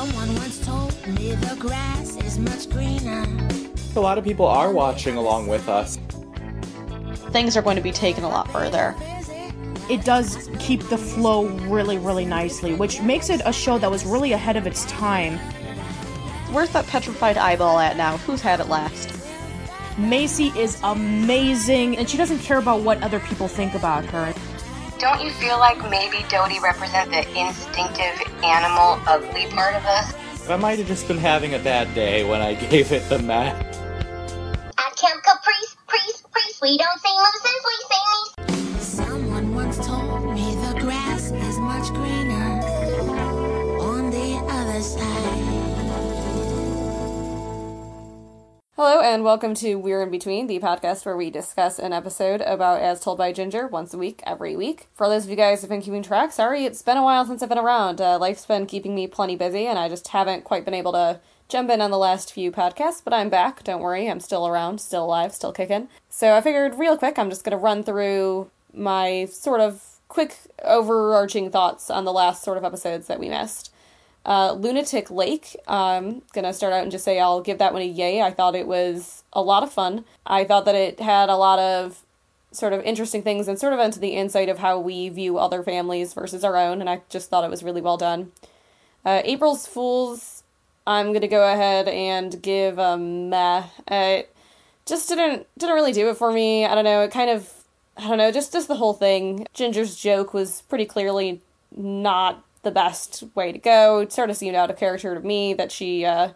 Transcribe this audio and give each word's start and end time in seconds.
Someone 0.00 0.34
once 0.36 0.64
told 0.64 1.06
me 1.08 1.34
the 1.34 1.56
grass 1.58 2.16
is 2.24 2.38
much 2.38 2.70
greener. 2.70 3.26
A 3.96 4.00
lot 4.00 4.16
of 4.16 4.24
people 4.24 4.46
are 4.46 4.72
watching 4.72 5.18
along 5.18 5.46
with 5.46 5.68
us. 5.68 5.98
Things 7.32 7.54
are 7.54 7.60
going 7.60 7.76
to 7.76 7.82
be 7.82 7.92
taken 7.92 8.24
a 8.24 8.28
lot 8.30 8.50
further. 8.50 8.96
It 9.90 10.02
does 10.02 10.48
keep 10.58 10.82
the 10.84 10.96
flow 10.96 11.48
really, 11.68 11.98
really 11.98 12.24
nicely, 12.24 12.72
which 12.72 13.02
makes 13.02 13.28
it 13.28 13.42
a 13.44 13.52
show 13.52 13.76
that 13.76 13.90
was 13.90 14.06
really 14.06 14.32
ahead 14.32 14.56
of 14.56 14.66
its 14.66 14.86
time. 14.86 15.36
Where's 16.50 16.70
that 16.70 16.86
petrified 16.86 17.36
eyeball 17.36 17.78
at 17.78 17.98
now? 17.98 18.16
Who's 18.16 18.40
had 18.40 18.60
it 18.60 18.68
last? 18.68 19.10
Macie 19.96 20.56
is 20.56 20.80
amazing, 20.82 21.98
and 21.98 22.08
she 22.08 22.16
doesn't 22.16 22.38
care 22.38 22.56
about 22.56 22.80
what 22.80 23.02
other 23.02 23.20
people 23.20 23.48
think 23.48 23.74
about 23.74 24.06
her. 24.06 24.32
Don't 25.00 25.24
you 25.24 25.30
feel 25.30 25.58
like 25.58 25.78
maybe 25.88 26.18
Dodie 26.28 26.60
represents 26.60 27.10
the 27.10 27.26
instinctive 27.34 28.20
animal, 28.44 29.00
ugly 29.06 29.46
part 29.46 29.74
of 29.74 29.82
us? 29.86 30.14
I 30.46 30.56
might 30.56 30.78
have 30.78 30.88
just 30.88 31.08
been 31.08 31.16
having 31.16 31.54
a 31.54 31.58
bad 31.58 31.94
day 31.94 32.22
when 32.22 32.42
I 32.42 32.52
gave 32.68 32.92
it 32.92 33.08
the 33.08 33.18
meh. 33.18 33.46
At 33.46 34.96
Camp 34.98 35.22
Caprice, 35.24 35.76
priest, 35.86 36.30
priest, 36.30 36.60
we 36.60 36.76
don't 36.76 37.00
sing 37.00 37.16
mooses, 37.16 37.62
we 37.64 37.76
sing 37.88 38.66
these. 38.76 38.82
Someone 38.82 39.54
once 39.54 39.78
told 39.78 40.34
me 40.34 40.54
the 40.56 40.78
grass 40.80 41.30
is 41.30 41.58
much 41.58 41.88
greener 41.94 42.60
on 43.80 44.10
the 44.10 44.36
other 44.52 44.82
side. 44.82 45.19
Hello, 48.82 49.02
and 49.02 49.24
welcome 49.24 49.52
to 49.56 49.74
We're 49.74 50.02
in 50.02 50.10
Between, 50.10 50.46
the 50.46 50.58
podcast 50.58 51.04
where 51.04 51.14
we 51.14 51.28
discuss 51.28 51.78
an 51.78 51.92
episode 51.92 52.40
about 52.40 52.80
As 52.80 52.98
Told 52.98 53.18
by 53.18 53.30
Ginger 53.30 53.66
once 53.66 53.92
a 53.92 53.98
week, 53.98 54.22
every 54.24 54.56
week. 54.56 54.86
For 54.94 55.06
those 55.06 55.24
of 55.24 55.30
you 55.30 55.36
guys 55.36 55.60
who've 55.60 55.68
been 55.68 55.82
keeping 55.82 56.02
track, 56.02 56.32
sorry, 56.32 56.64
it's 56.64 56.80
been 56.80 56.96
a 56.96 57.02
while 57.02 57.26
since 57.26 57.42
I've 57.42 57.50
been 57.50 57.58
around. 57.58 58.00
Uh, 58.00 58.18
life's 58.18 58.46
been 58.46 58.64
keeping 58.64 58.94
me 58.94 59.06
plenty 59.06 59.36
busy, 59.36 59.66
and 59.66 59.78
I 59.78 59.90
just 59.90 60.08
haven't 60.08 60.44
quite 60.44 60.64
been 60.64 60.72
able 60.72 60.92
to 60.92 61.20
jump 61.46 61.68
in 61.68 61.82
on 61.82 61.90
the 61.90 61.98
last 61.98 62.32
few 62.32 62.50
podcasts, 62.50 63.04
but 63.04 63.12
I'm 63.12 63.28
back. 63.28 63.62
Don't 63.64 63.82
worry, 63.82 64.08
I'm 64.08 64.18
still 64.18 64.48
around, 64.48 64.80
still 64.80 65.04
alive, 65.04 65.34
still 65.34 65.52
kicking. 65.52 65.88
So 66.08 66.34
I 66.34 66.40
figured, 66.40 66.78
real 66.78 66.96
quick, 66.96 67.18
I'm 67.18 67.28
just 67.28 67.44
going 67.44 67.58
to 67.58 67.62
run 67.62 67.82
through 67.82 68.50
my 68.72 69.26
sort 69.26 69.60
of 69.60 70.00
quick 70.08 70.38
overarching 70.64 71.50
thoughts 71.50 71.90
on 71.90 72.06
the 72.06 72.14
last 72.14 72.42
sort 72.42 72.56
of 72.56 72.64
episodes 72.64 73.08
that 73.08 73.20
we 73.20 73.28
missed. 73.28 73.74
Uh, 74.30 74.52
Lunatic 74.52 75.10
Lake. 75.10 75.56
I'm 75.66 76.22
gonna 76.32 76.52
start 76.52 76.72
out 76.72 76.84
and 76.84 76.92
just 76.92 77.04
say 77.04 77.18
I'll 77.18 77.40
give 77.40 77.58
that 77.58 77.72
one 77.72 77.82
a 77.82 77.84
yay. 77.84 78.22
I 78.22 78.30
thought 78.30 78.54
it 78.54 78.68
was 78.68 79.24
a 79.32 79.42
lot 79.42 79.64
of 79.64 79.72
fun. 79.72 80.04
I 80.24 80.44
thought 80.44 80.66
that 80.66 80.76
it 80.76 81.00
had 81.00 81.28
a 81.28 81.34
lot 81.34 81.58
of 81.58 82.04
sort 82.52 82.72
of 82.72 82.80
interesting 82.82 83.22
things 83.22 83.48
and 83.48 83.58
sort 83.58 83.72
of 83.72 83.80
into 83.80 83.98
the 83.98 84.10
insight 84.10 84.48
of 84.48 84.60
how 84.60 84.78
we 84.78 85.08
view 85.08 85.36
other 85.36 85.64
families 85.64 86.14
versus 86.14 86.44
our 86.44 86.56
own, 86.56 86.80
and 86.80 86.88
I 86.88 87.02
just 87.08 87.28
thought 87.28 87.42
it 87.42 87.50
was 87.50 87.64
really 87.64 87.80
well 87.80 87.96
done. 87.96 88.30
Uh, 89.04 89.20
April's 89.24 89.66
Fools. 89.66 90.44
I'm 90.86 91.12
gonna 91.12 91.26
go 91.26 91.52
ahead 91.52 91.88
and 91.88 92.40
give 92.40 92.78
a 92.78 92.96
meh. 92.96 93.64
It 93.88 94.32
just 94.86 95.08
didn't 95.08 95.48
didn't 95.58 95.74
really 95.74 95.92
do 95.92 96.08
it 96.08 96.16
for 96.16 96.30
me. 96.30 96.66
I 96.66 96.76
don't 96.76 96.84
know. 96.84 97.02
It 97.02 97.10
kind 97.10 97.30
of 97.30 97.52
I 97.96 98.06
don't 98.06 98.18
know. 98.18 98.30
Just 98.30 98.52
just 98.52 98.68
the 98.68 98.76
whole 98.76 98.94
thing. 98.94 99.48
Ginger's 99.54 99.96
joke 99.96 100.32
was 100.32 100.62
pretty 100.68 100.86
clearly 100.86 101.40
not 101.76 102.44
the 102.62 102.70
best 102.70 103.24
way 103.34 103.52
to 103.52 103.58
go. 103.58 104.00
It 104.00 104.12
sort 104.12 104.30
of 104.30 104.36
seemed 104.36 104.56
out 104.56 104.70
of 104.70 104.76
character 104.76 105.14
to 105.14 105.20
me 105.20 105.54
that 105.54 105.72
she, 105.72 106.04
uh, 106.04 106.30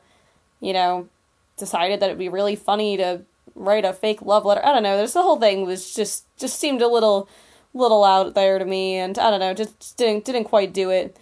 you 0.60 0.72
know, 0.72 1.08
decided 1.56 2.00
that 2.00 2.06
it'd 2.06 2.18
be 2.18 2.28
really 2.28 2.56
funny 2.56 2.96
to 2.96 3.22
write 3.54 3.84
a 3.84 3.92
fake 3.92 4.22
love 4.22 4.44
letter. 4.44 4.64
I 4.64 4.72
don't 4.72 4.82
know. 4.82 4.96
There's 4.96 5.12
the 5.12 5.22
whole 5.22 5.38
thing 5.38 5.64
was 5.64 5.94
just 5.94 6.24
just 6.36 6.58
seemed 6.58 6.82
a 6.82 6.88
little 6.88 7.28
little 7.72 8.04
out 8.04 8.34
there 8.34 8.58
to 8.58 8.64
me, 8.64 8.96
and 8.96 9.18
I 9.18 9.30
don't 9.30 9.40
know, 9.40 9.54
just 9.54 9.96
didn't 9.96 10.24
didn't 10.24 10.44
quite 10.44 10.72
do 10.72 10.90
it. 10.90 11.16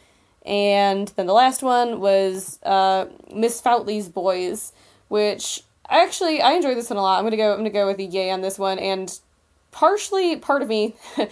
And 0.44 1.08
then 1.08 1.26
the 1.26 1.32
last 1.32 1.62
one 1.62 2.00
was 2.00 2.58
uh, 2.64 3.06
Miss 3.32 3.60
Foutley's 3.60 4.08
Boys, 4.08 4.72
which 5.08 5.62
actually 5.88 6.40
I 6.42 6.52
enjoyed 6.52 6.76
this 6.76 6.90
one 6.90 6.96
a 6.98 7.02
lot. 7.02 7.18
I'm 7.18 7.24
gonna 7.24 7.36
go 7.36 7.52
I'm 7.52 7.58
gonna 7.58 7.70
go 7.70 7.86
with 7.86 7.98
a 7.98 8.04
yay 8.04 8.30
on 8.30 8.40
this 8.40 8.58
one, 8.58 8.78
and 8.78 9.18
partially 9.70 10.36
part 10.36 10.62
of 10.62 10.68
me 10.68 10.94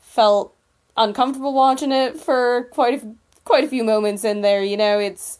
felt 0.00 0.54
uncomfortable 0.96 1.54
watching 1.54 1.92
it 1.92 2.18
for 2.18 2.64
quite 2.72 3.02
a, 3.02 3.14
quite 3.44 3.64
a 3.64 3.68
few 3.68 3.84
moments 3.84 4.24
in 4.24 4.40
there. 4.40 4.62
You 4.62 4.76
know, 4.76 4.98
it's 4.98 5.38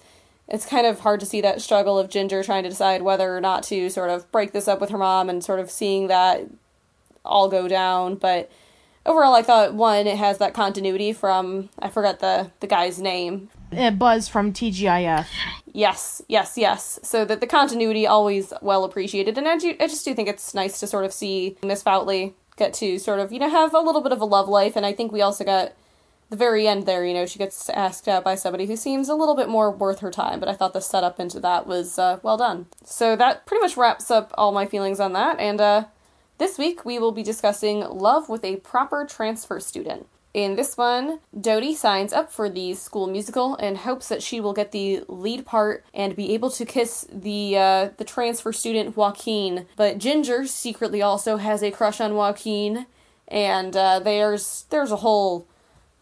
it's 0.48 0.66
kind 0.66 0.86
of 0.86 1.00
hard 1.00 1.20
to 1.20 1.26
see 1.26 1.40
that 1.40 1.62
struggle 1.62 1.98
of 1.98 2.10
Ginger 2.10 2.42
trying 2.42 2.62
to 2.64 2.68
decide 2.68 3.02
whether 3.02 3.36
or 3.36 3.40
not 3.40 3.62
to 3.64 3.88
sort 3.88 4.10
of 4.10 4.30
break 4.32 4.52
this 4.52 4.68
up 4.68 4.80
with 4.80 4.90
her 4.90 4.98
mom 4.98 5.30
and 5.30 5.42
sort 5.42 5.60
of 5.60 5.70
seeing 5.70 6.08
that 6.08 6.46
all 7.24 7.48
go 7.48 7.68
down. 7.68 8.16
But 8.16 8.50
overall, 9.06 9.34
I 9.34 9.42
thought 9.42 9.74
one 9.74 10.06
it 10.06 10.18
has 10.18 10.38
that 10.38 10.54
continuity 10.54 11.12
from 11.12 11.70
I 11.78 11.88
forgot 11.88 12.20
the 12.20 12.50
the 12.60 12.66
guy's 12.66 13.00
name. 13.00 13.50
Uh, 13.76 13.90
Buzz 13.90 14.28
from 14.28 14.52
TGIF. 14.52 15.26
Yes, 15.72 16.20
yes, 16.28 16.58
yes. 16.58 17.00
So 17.02 17.24
that 17.24 17.40
the 17.40 17.46
continuity 17.46 18.06
always 18.06 18.52
well 18.60 18.84
appreciated, 18.84 19.38
and 19.38 19.48
I, 19.48 19.56
do, 19.56 19.74
I 19.80 19.86
just 19.86 20.04
do 20.04 20.12
think 20.12 20.28
it's 20.28 20.52
nice 20.52 20.78
to 20.80 20.86
sort 20.86 21.06
of 21.06 21.12
see 21.14 21.56
Miss 21.62 21.82
Foutley 21.82 22.34
get 22.56 22.74
to 22.74 22.98
sort 22.98 23.20
of 23.20 23.32
you 23.32 23.38
know 23.38 23.50
have 23.50 23.74
a 23.74 23.80
little 23.80 24.00
bit 24.00 24.12
of 24.12 24.20
a 24.20 24.24
love 24.24 24.48
life, 24.48 24.76
and 24.76 24.86
I 24.86 24.92
think 24.92 25.12
we 25.12 25.22
also 25.22 25.44
got 25.44 25.72
the 26.30 26.36
very 26.36 26.66
end 26.66 26.86
there. 26.86 27.04
You 27.04 27.14
know, 27.14 27.26
she 27.26 27.38
gets 27.38 27.68
asked 27.70 28.08
out 28.08 28.24
by 28.24 28.34
somebody 28.34 28.66
who 28.66 28.76
seems 28.76 29.08
a 29.08 29.14
little 29.14 29.36
bit 29.36 29.48
more 29.48 29.70
worth 29.70 30.00
her 30.00 30.10
time, 30.10 30.40
but 30.40 30.48
I 30.48 30.54
thought 30.54 30.72
the 30.72 30.80
setup 30.80 31.20
into 31.20 31.40
that 31.40 31.66
was 31.66 31.98
uh, 31.98 32.18
well 32.22 32.36
done. 32.36 32.66
So 32.84 33.16
that 33.16 33.46
pretty 33.46 33.60
much 33.60 33.76
wraps 33.76 34.10
up 34.10 34.32
all 34.38 34.52
my 34.52 34.66
feelings 34.66 35.00
on 35.00 35.12
that, 35.12 35.38
and 35.38 35.60
uh, 35.60 35.84
this 36.38 36.58
week 36.58 36.84
we 36.84 36.98
will 36.98 37.12
be 37.12 37.22
discussing 37.22 37.80
love 37.80 38.28
with 38.28 38.44
a 38.44 38.56
proper 38.56 39.04
transfer 39.04 39.60
student. 39.60 40.06
In 40.34 40.56
this 40.56 40.78
one, 40.78 41.20
Dodie 41.38 41.74
signs 41.74 42.12
up 42.12 42.32
for 42.32 42.48
the 42.48 42.72
school 42.72 43.06
musical 43.06 43.54
and 43.56 43.76
hopes 43.76 44.08
that 44.08 44.22
she 44.22 44.40
will 44.40 44.54
get 44.54 44.72
the 44.72 45.04
lead 45.06 45.44
part 45.44 45.84
and 45.92 46.16
be 46.16 46.32
able 46.32 46.48
to 46.52 46.64
kiss 46.64 47.06
the 47.12 47.58
uh, 47.58 47.90
the 47.98 48.04
transfer 48.04 48.50
student 48.50 48.96
Joaquin. 48.96 49.66
But 49.76 49.98
Ginger 49.98 50.46
secretly 50.46 51.02
also 51.02 51.36
has 51.36 51.62
a 51.62 51.70
crush 51.70 52.00
on 52.00 52.14
Joaquin, 52.14 52.86
and 53.28 53.76
uh, 53.76 53.98
there's 53.98 54.64
there's 54.70 54.90
a 54.90 54.96
whole 54.96 55.46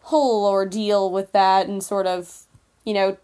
whole 0.03 0.45
ordeal 0.45 1.11
with 1.11 1.33
that, 1.33 1.67
and 1.67 1.83
sort 1.83 2.07
of 2.07 2.43
you 2.85 2.93
know 2.93 3.17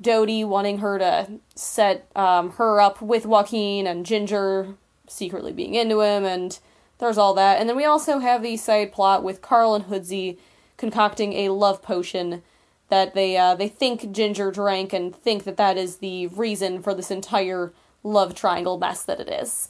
Dodie 0.00 0.44
wanting 0.44 0.78
her 0.78 0.98
to 0.98 1.28
set 1.56 2.08
um, 2.16 2.52
her 2.52 2.80
up 2.80 3.02
with 3.02 3.26
Joaquin, 3.26 3.86
and 3.86 4.06
Ginger 4.06 4.76
secretly 5.06 5.52
being 5.52 5.74
into 5.74 6.00
him, 6.00 6.24
and 6.24 6.58
there's 6.98 7.18
all 7.18 7.34
that. 7.34 7.60
And 7.60 7.68
then 7.68 7.76
we 7.76 7.84
also 7.84 8.18
have 8.18 8.42
the 8.42 8.56
side 8.56 8.92
plot 8.92 9.22
with 9.22 9.42
Carl 9.42 9.74
and 9.74 9.84
Hoodsey 9.86 10.38
concocting 10.76 11.32
a 11.34 11.48
love 11.50 11.82
potion 11.82 12.42
that 12.88 13.14
they 13.14 13.36
uh, 13.36 13.54
they 13.54 13.68
think 13.68 14.12
Ginger 14.12 14.50
drank 14.50 14.92
and 14.92 15.14
think 15.14 15.44
that 15.44 15.56
that 15.56 15.76
is 15.76 15.96
the 15.96 16.26
reason 16.28 16.82
for 16.82 16.94
this 16.94 17.10
entire 17.10 17.72
love 18.02 18.34
triangle 18.34 18.78
mess 18.78 19.04
that 19.04 19.20
it 19.20 19.28
is. 19.28 19.68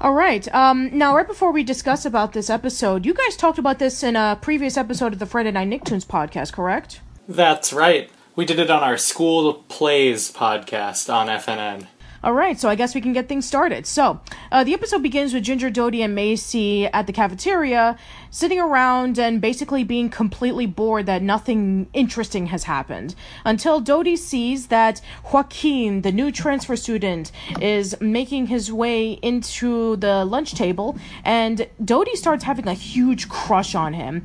All 0.00 0.14
right. 0.14 0.52
Um, 0.52 0.96
now, 0.96 1.14
right 1.14 1.26
before 1.26 1.52
we 1.52 1.62
discuss 1.62 2.04
about 2.04 2.32
this 2.32 2.50
episode, 2.50 3.06
you 3.06 3.14
guys 3.14 3.36
talked 3.36 3.58
about 3.58 3.78
this 3.78 4.02
in 4.02 4.16
a 4.16 4.36
previous 4.40 4.76
episode 4.76 5.12
of 5.12 5.20
the 5.20 5.26
Friday 5.26 5.52
Night 5.52 5.68
Nicktoons 5.68 6.04
podcast, 6.04 6.52
correct? 6.52 7.00
That's 7.28 7.72
right. 7.72 8.10
We 8.34 8.44
did 8.44 8.58
it 8.58 8.70
on 8.70 8.82
our 8.82 8.96
school 8.96 9.54
plays 9.68 10.32
podcast 10.32 11.12
on 11.12 11.28
FNN. 11.28 11.86
All 12.24 12.34
right, 12.34 12.56
so 12.56 12.68
I 12.68 12.76
guess 12.76 12.94
we 12.94 13.00
can 13.00 13.12
get 13.12 13.28
things 13.28 13.46
started. 13.46 13.84
So, 13.84 14.20
uh, 14.52 14.62
the 14.62 14.74
episode 14.74 15.02
begins 15.02 15.34
with 15.34 15.42
Ginger, 15.42 15.70
Dodie, 15.70 16.02
and 16.02 16.16
Macie 16.16 16.88
at 16.92 17.08
the 17.08 17.12
cafeteria, 17.12 17.98
sitting 18.30 18.60
around 18.60 19.18
and 19.18 19.40
basically 19.40 19.82
being 19.82 20.08
completely 20.08 20.66
bored 20.66 21.06
that 21.06 21.20
nothing 21.20 21.88
interesting 21.92 22.46
has 22.46 22.62
happened. 22.62 23.16
Until 23.44 23.80
Dodie 23.80 24.14
sees 24.14 24.68
that 24.68 25.00
Joaquin, 25.32 26.02
the 26.02 26.12
new 26.12 26.30
transfer 26.30 26.76
student, 26.76 27.32
is 27.60 28.00
making 28.00 28.46
his 28.46 28.70
way 28.70 29.14
into 29.14 29.96
the 29.96 30.24
lunch 30.24 30.54
table, 30.54 30.96
and 31.24 31.66
Dodie 31.84 32.14
starts 32.14 32.44
having 32.44 32.68
a 32.68 32.74
huge 32.74 33.28
crush 33.28 33.74
on 33.74 33.94
him 33.94 34.24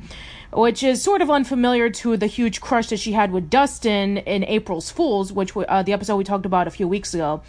which 0.52 0.82
is 0.82 1.02
sort 1.02 1.20
of 1.20 1.30
unfamiliar 1.30 1.90
to 1.90 2.16
the 2.16 2.26
huge 2.26 2.60
crush 2.60 2.88
that 2.88 2.98
she 2.98 3.12
had 3.12 3.32
with 3.32 3.50
Dustin 3.50 4.18
in 4.18 4.44
April's 4.44 4.90
Fools, 4.90 5.30
which 5.30 5.54
uh, 5.56 5.82
the 5.82 5.92
episode 5.92 6.16
we 6.16 6.24
talked 6.24 6.46
about 6.46 6.66
a 6.66 6.70
few 6.70 6.88
weeks 6.88 7.12
ago. 7.12 7.42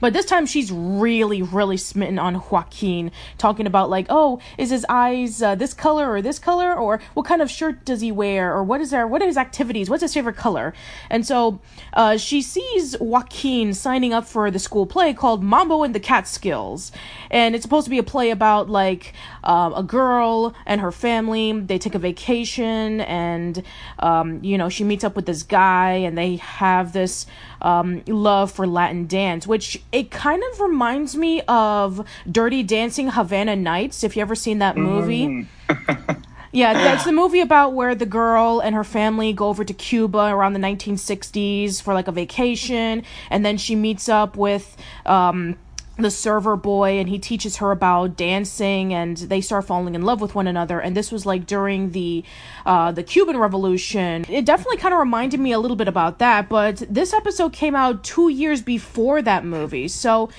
But 0.00 0.12
this 0.12 0.26
time 0.26 0.46
she's 0.46 0.70
really, 0.72 1.42
really 1.42 1.76
smitten 1.76 2.18
on 2.18 2.34
Joaquin, 2.34 3.10
talking 3.38 3.66
about 3.66 3.90
like, 3.90 4.06
oh, 4.08 4.40
is 4.58 4.70
his 4.70 4.86
eyes 4.88 5.42
uh, 5.42 5.54
this 5.54 5.74
color 5.74 6.10
or 6.10 6.22
this 6.22 6.38
color, 6.38 6.74
or 6.74 7.00
what 7.14 7.26
kind 7.26 7.42
of 7.42 7.50
shirt 7.50 7.84
does 7.84 8.00
he 8.00 8.12
wear, 8.12 8.54
or 8.54 8.64
what 8.64 8.80
is 8.80 8.90
there, 8.90 9.06
what 9.06 9.22
are 9.22 9.26
his 9.26 9.36
activities, 9.36 9.90
what's 9.90 10.02
his 10.02 10.14
favorite 10.14 10.36
color, 10.36 10.72
and 11.08 11.26
so 11.26 11.60
uh, 11.94 12.16
she 12.16 12.42
sees 12.42 12.96
Joaquin 13.00 13.74
signing 13.74 14.12
up 14.12 14.26
for 14.26 14.50
the 14.50 14.58
school 14.58 14.86
play 14.86 15.14
called 15.14 15.42
Mambo 15.42 15.82
and 15.82 15.94
the 15.94 16.00
Catskills, 16.00 16.92
and 17.30 17.54
it's 17.54 17.62
supposed 17.62 17.84
to 17.84 17.90
be 17.90 17.98
a 17.98 18.02
play 18.02 18.30
about 18.30 18.68
like 18.68 19.12
um, 19.44 19.74
a 19.74 19.82
girl 19.82 20.54
and 20.66 20.80
her 20.80 20.92
family. 20.92 21.52
They 21.52 21.78
take 21.78 21.94
a 21.94 21.98
vacation, 21.98 23.00
and 23.02 23.62
um, 23.98 24.42
you 24.42 24.58
know 24.58 24.68
she 24.68 24.84
meets 24.84 25.04
up 25.04 25.16
with 25.16 25.26
this 25.26 25.42
guy, 25.42 25.92
and 25.92 26.16
they 26.16 26.36
have 26.36 26.92
this 26.92 27.26
um, 27.62 28.02
love 28.06 28.50
for 28.50 28.66
Latin 28.66 29.06
dance, 29.06 29.46
which 29.46 29.82
it 29.92 30.10
kind 30.10 30.42
of 30.52 30.60
reminds 30.60 31.16
me 31.16 31.42
of 31.42 32.06
Dirty 32.30 32.62
Dancing 32.62 33.10
Havana 33.10 33.56
Nights. 33.56 34.04
If 34.04 34.16
you 34.16 34.22
ever 34.22 34.34
seen 34.34 34.58
that 34.58 34.76
movie. 34.76 35.48
Yeah, 36.52 36.72
that's 36.72 37.04
the 37.04 37.12
movie 37.12 37.40
about 37.40 37.74
where 37.74 37.94
the 37.94 38.06
girl 38.06 38.58
and 38.58 38.74
her 38.74 38.82
family 38.82 39.32
go 39.32 39.48
over 39.48 39.64
to 39.64 39.72
Cuba 39.72 40.18
around 40.18 40.54
the 40.54 40.58
1960s 40.58 41.80
for 41.80 41.94
like 41.94 42.08
a 42.08 42.12
vacation, 42.12 43.04
and 43.30 43.46
then 43.46 43.56
she 43.56 43.76
meets 43.76 44.08
up 44.08 44.36
with 44.36 44.76
um, 45.06 45.56
the 46.02 46.10
server 46.10 46.56
boy, 46.56 46.98
and 46.98 47.08
he 47.08 47.18
teaches 47.18 47.56
her 47.56 47.70
about 47.70 48.16
dancing, 48.16 48.94
and 48.94 49.16
they 49.16 49.40
start 49.40 49.66
falling 49.66 49.94
in 49.94 50.02
love 50.02 50.20
with 50.20 50.34
one 50.34 50.46
another. 50.46 50.80
And 50.80 50.96
this 50.96 51.10
was 51.12 51.26
like 51.26 51.46
during 51.46 51.92
the 51.92 52.24
uh, 52.66 52.92
the 52.92 53.02
Cuban 53.02 53.36
Revolution. 53.36 54.24
It 54.28 54.44
definitely 54.44 54.78
kind 54.78 54.94
of 54.94 55.00
reminded 55.00 55.40
me 55.40 55.52
a 55.52 55.58
little 55.58 55.76
bit 55.76 55.88
about 55.88 56.18
that, 56.18 56.48
but 56.48 56.82
this 56.88 57.12
episode 57.12 57.52
came 57.52 57.74
out 57.74 58.04
two 58.04 58.28
years 58.28 58.62
before 58.62 59.22
that 59.22 59.44
movie, 59.44 59.88
so 59.88 60.30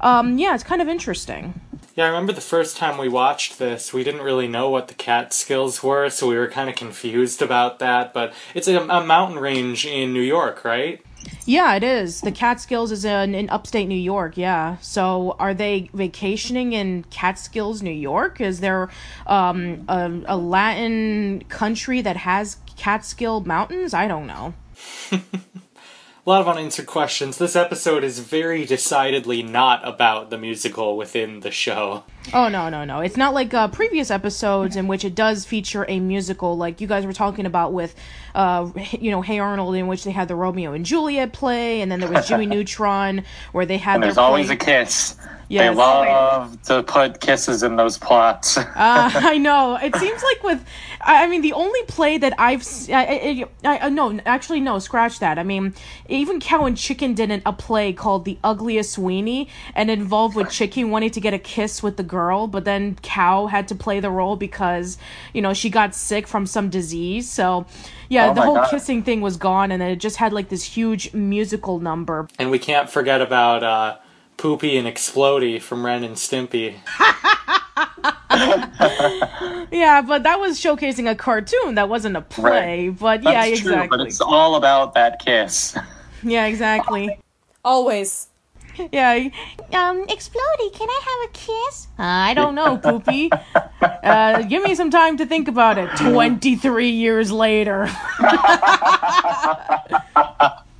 um, 0.00 0.38
yeah, 0.38 0.54
it's 0.54 0.64
kind 0.64 0.82
of 0.82 0.88
interesting. 0.88 1.60
Yeah, 1.94 2.04
I 2.04 2.08
remember 2.08 2.34
the 2.34 2.42
first 2.42 2.76
time 2.76 2.98
we 2.98 3.08
watched 3.08 3.58
this, 3.58 3.92
we 3.92 4.04
didn't 4.04 4.20
really 4.20 4.46
know 4.46 4.68
what 4.68 4.88
the 4.88 4.94
cat 4.94 5.32
skills 5.32 5.82
were, 5.82 6.10
so 6.10 6.28
we 6.28 6.36
were 6.36 6.48
kind 6.48 6.68
of 6.68 6.76
confused 6.76 7.40
about 7.40 7.78
that. 7.78 8.12
But 8.12 8.34
it's 8.54 8.68
a, 8.68 8.76
a 8.80 9.02
mountain 9.02 9.38
range 9.38 9.86
in 9.86 10.12
New 10.12 10.20
York, 10.20 10.62
right? 10.62 11.00
Yeah, 11.44 11.74
it 11.74 11.82
is. 11.82 12.20
The 12.20 12.32
Catskills 12.32 12.90
is 12.92 13.04
in, 13.04 13.34
in 13.34 13.48
upstate 13.50 13.88
New 13.88 13.94
York. 13.94 14.36
Yeah. 14.36 14.76
So, 14.78 15.36
are 15.38 15.54
they 15.54 15.90
vacationing 15.92 16.72
in 16.72 17.04
Catskills, 17.04 17.82
New 17.82 17.90
York? 17.90 18.40
Is 18.40 18.60
there 18.60 18.90
um, 19.26 19.84
a, 19.88 20.10
a 20.26 20.36
Latin 20.36 21.44
country 21.48 22.00
that 22.00 22.16
has 22.16 22.58
Catskill 22.76 23.40
Mountains? 23.40 23.94
I 23.94 24.08
don't 24.08 24.26
know. 24.26 24.54
A 26.26 26.30
lot 26.30 26.40
of 26.40 26.48
unanswered 26.48 26.86
questions. 26.86 27.38
This 27.38 27.54
episode 27.54 28.02
is 28.02 28.18
very 28.18 28.64
decidedly 28.64 29.44
not 29.44 29.86
about 29.86 30.28
the 30.28 30.36
musical 30.36 30.96
within 30.96 31.38
the 31.38 31.52
show. 31.52 32.02
Oh 32.34 32.48
no, 32.48 32.68
no, 32.68 32.84
no! 32.84 32.98
It's 32.98 33.16
not 33.16 33.32
like 33.32 33.54
uh, 33.54 33.68
previous 33.68 34.10
episodes 34.10 34.74
in 34.74 34.88
which 34.88 35.04
it 35.04 35.14
does 35.14 35.44
feature 35.44 35.86
a 35.88 36.00
musical, 36.00 36.56
like 36.56 36.80
you 36.80 36.88
guys 36.88 37.06
were 37.06 37.12
talking 37.12 37.46
about 37.46 37.72
with, 37.72 37.94
uh, 38.34 38.68
you 38.90 39.12
know, 39.12 39.22
Hey 39.22 39.38
Arnold, 39.38 39.76
in 39.76 39.86
which 39.86 40.02
they 40.02 40.10
had 40.10 40.26
the 40.26 40.34
Romeo 40.34 40.72
and 40.72 40.84
Juliet 40.84 41.32
play, 41.32 41.80
and 41.80 41.92
then 41.92 42.00
there 42.00 42.10
was 42.10 42.26
Jimmy 42.26 42.46
Neutron, 42.56 43.22
where 43.52 43.64
they 43.64 43.78
had 43.78 43.94
And 43.94 44.02
there's 44.02 44.18
always 44.18 44.50
a 44.50 44.56
kiss. 44.56 45.14
Yes. 45.48 45.70
They 45.70 45.76
love 45.80 46.62
to 46.64 46.82
put 46.82 47.20
kisses 47.20 47.62
in 47.62 47.76
those 47.76 47.98
plots. 47.98 48.58
Uh, 48.76 49.10
I 49.14 49.38
know. 49.38 49.76
It 49.82 49.96
seems 49.96 50.22
like 50.22 50.42
with, 50.42 50.64
I 51.00 51.24
I 51.24 51.26
mean, 51.28 51.40
the 51.40 51.54
only 51.54 51.82
play 51.84 52.18
that 52.18 52.34
I've, 52.38 52.62
I 52.92 53.88
no, 53.90 54.20
actually, 54.26 54.60
no, 54.60 54.78
scratch 54.78 55.18
that. 55.20 55.38
I 55.38 55.42
mean, 55.44 55.74
even 56.08 56.40
Cow 56.40 56.66
and 56.66 56.76
Chicken 56.76 57.14
did 57.14 57.30
an, 57.30 57.42
a 57.46 57.52
play 57.54 57.92
called 57.94 58.24
The 58.26 58.38
Ugliest 58.44 58.98
Weenie, 58.98 59.48
and 59.74 59.90
involved 59.90 60.36
with 60.36 60.50
Chicken 60.50 60.90
wanting 60.90 61.10
to 61.10 61.20
get 61.20 61.32
a 61.32 61.38
kiss 61.38 61.82
with 61.82 61.96
the 61.96 62.02
girl, 62.02 62.46
but 62.48 62.64
then 62.64 62.96
Cow 63.02 63.46
had 63.46 63.66
to 63.68 63.74
play 63.74 63.98
the 63.98 64.10
role 64.10 64.36
because, 64.36 64.98
you 65.32 65.40
know, 65.40 65.54
she 65.54 65.70
got 65.70 65.94
sick 65.94 66.26
from 66.26 66.44
some 66.46 66.68
disease. 66.68 67.30
So, 67.30 67.66
yeah, 68.08 68.30
Oh 68.30 68.34
the 68.34 68.42
whole 68.42 68.56
God. 68.56 68.70
kissing 68.70 69.02
thing 69.02 69.20
was 69.22 69.36
gone, 69.38 69.72
and 69.72 69.80
then 69.80 69.90
it 69.90 69.96
just 69.96 70.16
had 70.16 70.32
like 70.34 70.50
this 70.50 70.62
huge 70.64 71.14
musical 71.14 71.78
number. 71.80 72.28
And 72.38 72.50
we 72.50 72.58
can't 72.58 72.90
forget 72.90 73.20
about 73.22 73.62
uh, 73.62 73.96
Poopy 74.36 74.76
and 74.76 74.86
Explody 74.86 75.60
from 75.60 75.84
Ren 75.84 76.04
and 76.04 76.16
Stimpy. 76.16 76.76
Yeah, 79.70 80.00
but 80.00 80.22
that 80.22 80.38
was 80.38 80.60
showcasing 80.60 81.10
a 81.10 81.14
cartoon. 81.14 81.74
That 81.74 81.88
wasn't 81.88 82.16
a 82.16 82.20
play. 82.20 82.88
But 82.88 83.22
That's 83.22 83.50
yeah, 83.50 83.56
true, 83.56 83.72
exactly. 83.72 83.98
but 83.98 84.06
it's 84.06 84.20
all 84.20 84.54
about 84.56 84.94
that 84.94 85.24
kiss. 85.24 85.76
Yeah, 86.22 86.46
exactly. 86.46 87.18
Always. 87.64 88.28
Yeah. 88.92 89.14
Um, 89.72 90.06
Explody, 90.06 90.70
can 90.72 90.86
I 90.88 91.00
have 91.04 91.30
a 91.30 91.32
kiss? 91.32 91.86
I 91.98 92.34
don't 92.34 92.54
know, 92.54 92.76
Poopy. 92.76 93.30
Uh, 93.80 94.42
give 94.42 94.62
me 94.62 94.74
some 94.74 94.90
time 94.90 95.16
to 95.16 95.24
think 95.24 95.48
about 95.48 95.78
it. 95.78 95.88
23 95.96 96.90
years 96.90 97.32
later. 97.32 97.88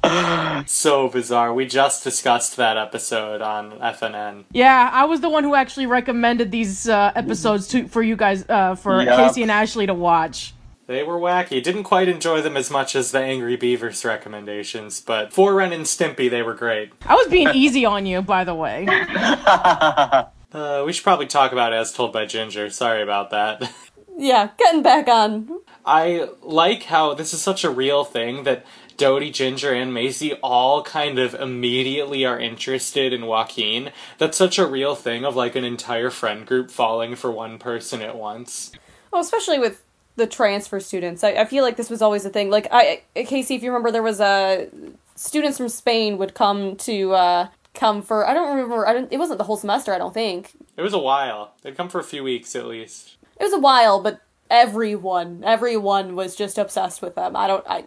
So 0.67 1.09
bizarre. 1.09 1.53
We 1.55 1.67
just 1.67 2.03
discussed 2.03 2.57
that 2.57 2.77
episode 2.77 3.41
on 3.41 3.73
FNN. 3.79 4.45
Yeah, 4.53 4.91
I 4.93 5.05
was 5.05 5.21
the 5.21 5.29
one 5.29 5.45
who 5.45 5.55
actually 5.55 5.87
recommended 5.87 6.51
these 6.51 6.89
uh, 6.89 7.13
episodes 7.15 7.69
to 7.69 7.87
for 7.89 8.03
you 8.03 8.17
guys, 8.17 8.45
uh, 8.49 8.75
for 8.75 9.03
Yup. 9.03 9.17
Casey 9.17 9.43
and 9.43 9.51
Ashli 9.51 9.87
to 9.87 9.95
watch. 9.95 10.55
They 10.87 11.03
were 11.03 11.19
wacky. 11.19 11.63
Didn't 11.63 11.85
quite 11.85 12.09
enjoy 12.09 12.43
them 12.43 12.57
as 12.57 12.71
much 12.71 12.95
as 12.95 13.11
the 13.11 13.19
Angry 13.21 13.57
Beavers 13.57 14.05
recommendations, 14.05 15.01
but 15.01 15.33
for 15.33 15.55
Ren 15.55 15.73
and 15.73 15.85
Stimpy, 15.85 16.31
they 16.31 16.43
were 16.43 16.55
great. 16.55 16.93
I 17.05 17.15
was 17.15 17.27
being 17.29 17.49
easy 17.55 17.85
on 17.85 18.07
you, 18.07 18.23
by 18.23 18.45
the 18.45 18.55
way. 18.55 18.87
Uh, 20.53 20.85
we 20.87 20.93
should 20.93 21.05
probably 21.05 21.27
talk 21.27 21.53
about 21.53 21.75
As 21.75 21.93
Told 21.93 22.15
by 22.15 22.25
Ginger. 22.25 22.71
Sorry 22.71 23.03
about 23.03 23.31
that. 23.31 23.71
Yeah, 24.19 24.49
getting 24.57 24.83
back 24.83 25.09
on. 25.09 25.61
I 25.85 26.31
like 26.41 26.85
how 26.85 27.13
this 27.13 27.35
is 27.35 27.43
such 27.43 27.65
a 27.65 27.69
real 27.71 28.03
thing 28.03 28.45
that 28.45 28.65
Dodie, 28.97 29.31
Ginger, 29.31 29.73
and 29.73 29.93
Macie 29.93 30.39
all 30.43 30.83
kind 30.83 31.19
of 31.19 31.35
immediately 31.35 32.25
are 32.25 32.39
interested 32.39 33.13
in 33.13 33.27
Joaquin. 33.27 33.91
That's 34.19 34.37
such 34.39 34.59
a 34.59 34.67
real 34.67 34.95
thing 34.95 35.25
of 35.25 35.37
like 35.37 35.55
an 35.57 35.65
entire 35.65 36.11
friend 36.11 36.47
group 36.47 36.71
falling 36.71 37.15
for 37.17 37.31
one 37.31 37.59
person 37.59 38.03
at 38.03 38.17
once. 38.17 38.73
Well, 39.11 39.21
especially 39.21 39.59
with 39.59 39.83
the 40.17 40.27
transfer 40.27 40.81
students. 40.81 41.23
I, 41.23 41.33
I 41.33 41.45
feel 41.45 41.63
like 41.63 41.77
this 41.77 41.91
was 41.91 42.01
always 42.03 42.25
a 42.25 42.31
thing. 42.31 42.49
Like, 42.51 42.69
I, 42.71 43.03
Casey, 43.15 43.55
if 43.55 43.63
you 43.63 43.71
remember, 43.71 43.91
there 43.91 44.03
was 44.03 44.21
a 44.21 44.69
students 45.15 45.59
from 45.59 45.69
Spain 45.69 46.19
would 46.19 46.35
come 46.35 46.77
to 46.77 47.13
uh, 47.13 47.49
come 47.75 48.03
for. 48.03 48.27
I 48.27 48.33
don't 48.35 48.55
remember. 48.57 48.87
I 48.87 48.93
don't. 48.95 49.13
It 49.13 49.19
wasn't 49.19 49.39
the 49.39 49.45
whole 49.45 49.57
semester. 49.59 49.93
I 49.93 49.99
don't 49.99 50.15
think 50.15 50.53
It 50.77 50.83
was 50.83 50.95
a 50.95 50.99
while. 50.99 51.55
They'd 51.63 51.77
come 51.77 51.89
for 51.89 52.01
a 52.01 52.05
few 52.05 52.23
weeks 52.25 52.57
at 52.57 52.67
least. 52.67 53.17
it 53.39 53.45
was 53.45 53.53
a 53.53 53.59
while, 53.59 54.01
but 54.01 54.23
everyone, 54.51 55.43
everyone 55.45 56.15
was 56.17 56.35
just 56.35 56.57
obsessed 56.57 57.03
with 57.03 57.15
them. 57.15 57.37
I 57.37 57.47
don't. 57.47 57.65
I 57.69 57.85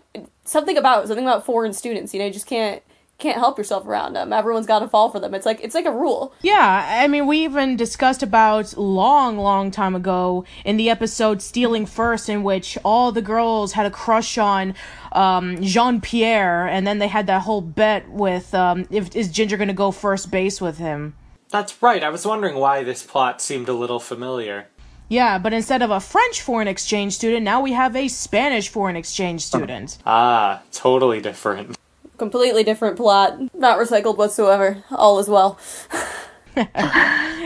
something 0.49 0.77
about 0.77 1.07
something 1.07 1.25
about 1.25 1.45
foreign 1.45 1.73
students. 1.73 2.13
You 2.13 2.19
know, 2.19 2.25
you 2.25 2.33
just 2.33 2.47
can't 2.47 2.81
can't 3.19 3.37
help 3.37 3.57
yourself 3.57 3.85
around 3.85 4.13
them. 4.13 4.31
Everyone's 4.31 4.65
got 4.65 4.79
to 4.79 4.87
fall 4.87 5.09
for 5.09 5.19
them. 5.19 5.33
It's 5.33 5.45
like 5.45 5.59
it's 5.61 5.75
like 5.75 5.85
a 5.85 5.91
rule. 5.91 6.33
Yeah, 6.41 6.85
I 7.03 7.07
mean, 7.07 7.27
we 7.27 7.43
even 7.43 7.75
discussed 7.75 8.23
about 8.23 8.75
long, 8.77 9.37
long 9.37 9.71
time 9.71 9.93
ago 9.93 10.45
in 10.65 10.77
the 10.77 10.89
episode 10.89 11.41
"Stealing 11.41 11.85
First, 11.85 12.29
in 12.29 12.43
which 12.43 12.77
all 12.83 13.11
the 13.11 13.21
girls 13.21 13.73
had 13.73 13.85
a 13.85 13.91
crush 13.91 14.37
on 14.37 14.73
um, 15.11 15.61
Jean 15.61 16.01
Pierre, 16.01 16.65
and 16.67 16.87
then 16.87 16.99
they 16.99 17.07
had 17.07 17.27
that 17.27 17.43
whole 17.43 17.61
bet 17.61 18.09
with 18.09 18.53
um, 18.55 18.87
if 18.89 19.15
is 19.15 19.29
Ginger 19.29 19.57
going 19.57 19.67
to 19.67 19.73
go 19.73 19.91
first 19.91 20.31
base 20.31 20.59
with 20.59 20.77
him. 20.77 21.15
That's 21.49 21.81
right. 21.81 22.03
I 22.03 22.09
was 22.09 22.25
wondering 22.25 22.55
why 22.55 22.83
this 22.83 23.03
plot 23.03 23.41
seemed 23.41 23.69
a 23.69 23.73
little 23.73 23.99
familiar. 23.99 24.67
Yeah, 25.09 25.39
but 25.39 25.53
instead 25.53 25.81
of 25.81 25.89
a 25.89 25.99
French 25.99 26.41
foreign 26.41 26.67
exchange 26.67 27.13
student, 27.13 27.43
now 27.43 27.61
we 27.61 27.73
have 27.73 27.95
a 27.95 28.07
Spanish 28.07 28.69
foreign 28.69 28.95
exchange 28.95 29.41
student. 29.41 29.97
Ah, 30.05 30.61
totally 30.71 31.19
different. 31.19 31.75
Completely 32.17 32.63
different 32.63 32.95
plot, 32.95 33.39
not 33.55 33.79
recycled 33.79 34.17
whatsoever. 34.17 34.83
All 34.91 35.19
is 35.19 35.27
well. 35.27 35.59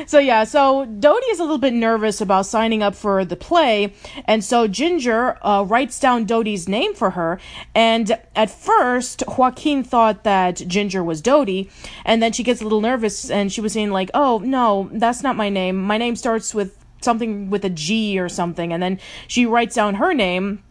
So 0.08 0.20
yeah, 0.20 0.44
so 0.44 0.86
Dodie 0.86 1.26
is 1.28 1.40
a 1.40 1.44
little 1.44 1.58
bit 1.58 1.74
nervous 1.74 2.20
about 2.20 2.46
signing 2.46 2.84
up 2.84 2.96
for 2.96 3.24
the 3.24 3.36
play, 3.36 3.94
and 4.26 4.44
so 4.44 4.68
Ginger 4.68 5.38
uh, 5.46 5.64
writes 5.64 6.00
down 6.00 6.26
Dodie's 6.26 6.68
name 6.68 6.94
for 6.94 7.12
her. 7.12 7.40
And 7.74 8.20
at 8.36 8.50
first, 8.50 9.24
Joaquin 9.28 9.84
thought 9.84 10.24
that 10.24 10.56
Ginger 10.68 11.04
was 11.04 11.22
Dodie, 11.22 11.70
and 12.06 12.22
then 12.22 12.32
she 12.32 12.44
gets 12.44 12.62
a 12.62 12.64
little 12.64 12.82
nervous, 12.82 13.30
and 13.30 13.52
she 13.52 13.62
was 13.62 13.74
saying 13.74 13.92
like, 13.92 14.10
"Oh 14.14 14.40
no, 14.40 14.90
that's 14.92 15.24
not 15.24 15.36
my 15.36 15.50
name. 15.50 15.82
My 15.82 15.98
name 15.98 16.16
starts 16.16 16.54
with 16.54 16.83
something 17.04 17.50
with 17.50 17.66
a 17.66 17.70
G 17.70 18.20
or 18.20 18.30
something." 18.30 18.74
And 18.74 18.82
then 18.82 19.00
she 19.28 19.46
writes 19.46 19.76
down 19.76 19.96
her 19.96 20.14
name. 20.14 20.64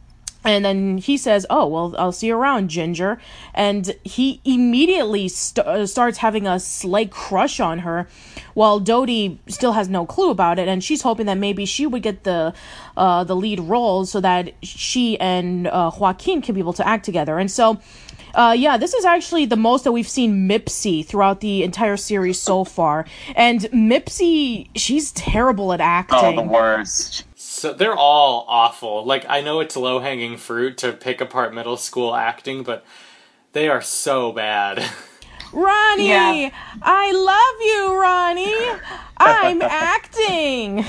And 0.44 0.64
then 0.64 0.98
he 0.98 1.16
says, 1.16 1.46
"Oh 1.48 1.66
well, 1.68 1.94
I'll 1.96 2.10
see 2.10 2.26
you 2.26 2.36
around, 2.36 2.68
Ginger." 2.68 3.20
And 3.54 3.94
he 4.02 4.40
immediately 4.44 5.28
st- 5.28 5.64
uh, 5.64 5.86
starts 5.86 6.18
having 6.18 6.48
a 6.48 6.58
slight 6.58 7.12
crush 7.12 7.60
on 7.60 7.80
her, 7.80 8.08
while 8.54 8.80
Dodie 8.80 9.38
still 9.46 9.74
has 9.74 9.88
no 9.88 10.04
clue 10.04 10.30
about 10.30 10.58
it, 10.58 10.66
and 10.66 10.82
she's 10.82 11.02
hoping 11.02 11.26
that 11.26 11.38
maybe 11.38 11.64
she 11.64 11.86
would 11.86 12.02
get 12.02 12.24
the 12.24 12.52
uh, 12.96 13.22
the 13.22 13.36
lead 13.36 13.60
role 13.60 14.04
so 14.04 14.20
that 14.20 14.52
she 14.62 15.16
and 15.20 15.68
uh, 15.68 15.92
Joaquin 15.96 16.42
can 16.42 16.56
be 16.56 16.60
able 16.60 16.72
to 16.72 16.86
act 16.86 17.04
together. 17.04 17.38
And 17.38 17.48
so, 17.48 17.78
uh, 18.34 18.54
yeah, 18.56 18.76
this 18.76 18.94
is 18.94 19.04
actually 19.04 19.44
the 19.46 19.56
most 19.56 19.84
that 19.84 19.92
we've 19.92 20.08
seen 20.08 20.48
Mipsy 20.48 21.04
throughout 21.04 21.40
the 21.40 21.62
entire 21.62 21.96
series 21.96 22.40
so 22.40 22.64
far. 22.78 23.06
And 23.34 23.60
Mipsy, 23.72 24.68
she's 24.76 25.12
terrible 25.12 25.72
at 25.72 25.80
acting. 25.80 26.18
Oh, 26.18 26.24
acting. 26.28 26.36
the 26.46 26.52
worst. 26.52 27.24
So 27.36 27.72
they're 27.72 27.94
all 27.96 28.44
awful. 28.48 29.04
Like 29.04 29.24
I 29.28 29.40
know 29.40 29.60
it's 29.60 29.76
low 29.76 30.00
hanging 30.00 30.36
fruit 30.36 30.78
to 30.78 30.92
pick 30.92 31.20
apart 31.20 31.54
middle 31.54 31.76
school 31.76 32.14
acting, 32.14 32.62
but 32.62 32.84
they 33.52 33.68
are 33.68 33.82
so 33.82 34.32
bad. 34.32 34.82
Ronnie, 35.52 36.08
Yeah. 36.08 36.50
I 36.80 37.12
love 37.12 37.60
you, 37.60 38.00
Ronnie. 38.00 38.80
I'm 39.18 39.60
acting. 39.62 40.84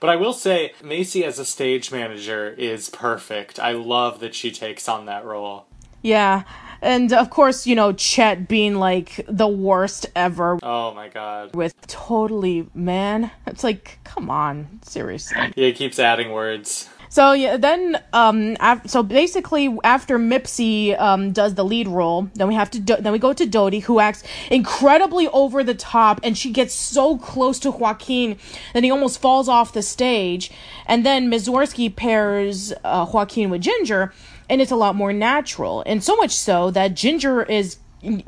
but 0.00 0.08
I 0.08 0.16
will 0.16 0.32
say, 0.32 0.72
Macie 0.82 1.22
as 1.22 1.38
a 1.38 1.44
stage 1.44 1.92
manager 1.92 2.48
is 2.48 2.88
perfect. 2.88 3.60
I 3.60 3.72
love 3.72 4.20
that 4.20 4.34
she 4.34 4.50
takes 4.50 4.88
on 4.88 5.04
that 5.06 5.24
role. 5.26 5.66
Yeah. 6.02 6.44
And 6.82 7.12
of 7.12 7.30
course, 7.30 7.66
you 7.66 7.74
know, 7.74 7.92
Chet 7.92 8.48
being 8.48 8.76
like 8.76 9.24
the 9.28 9.48
worst 9.48 10.06
ever 10.14 10.58
Oh 10.62 10.94
my 10.94 11.08
god. 11.08 11.54
with 11.54 11.74
totally 11.86 12.68
man. 12.74 13.30
It's 13.46 13.64
like, 13.64 13.98
come 14.04 14.30
on, 14.30 14.80
seriously. 14.82 15.36
Yeah, 15.56 15.66
he 15.68 15.72
keeps 15.72 15.98
adding 15.98 16.32
words. 16.32 16.88
So 17.08 17.32
yeah, 17.32 17.56
then 17.56 18.02
um, 18.12 18.56
af- 18.60 18.82
so 18.90 19.02
basically 19.02 19.74
after 19.84 20.18
Mipsy 20.18 20.98
um 21.00 21.32
does 21.32 21.54
the 21.54 21.64
lead 21.64 21.88
role, 21.88 22.28
then 22.34 22.48
we 22.48 22.54
have 22.54 22.70
to 22.72 22.80
do- 22.80 22.96
then 23.00 23.12
we 23.12 23.18
go 23.18 23.32
to 23.32 23.46
Dodie 23.46 23.78
who 23.80 24.00
acts 24.00 24.22
incredibly 24.50 25.28
over 25.28 25.62
the 25.64 25.74
top, 25.74 26.20
and 26.24 26.36
she 26.36 26.50
gets 26.50 26.74
so 26.74 27.16
close 27.16 27.58
to 27.60 27.70
Joaquin 27.70 28.36
that 28.74 28.82
he 28.84 28.90
almost 28.90 29.20
falls 29.20 29.48
off 29.48 29.72
the 29.72 29.82
stage, 29.82 30.50
and 30.86 31.06
then 31.06 31.30
Mazorsky 31.30 31.94
pairs 31.94 32.72
uh, 32.84 33.06
Joaquin 33.10 33.50
with 33.50 33.62
Ginger, 33.62 34.12
and 34.48 34.60
it's 34.60 34.70
a 34.70 34.76
lot 34.76 34.94
more 34.94 35.12
natural, 35.12 35.82
and 35.86 36.02
so 36.02 36.16
much 36.16 36.32
so 36.32 36.70
that 36.70 36.94
Ginger 36.94 37.42
is 37.42 37.78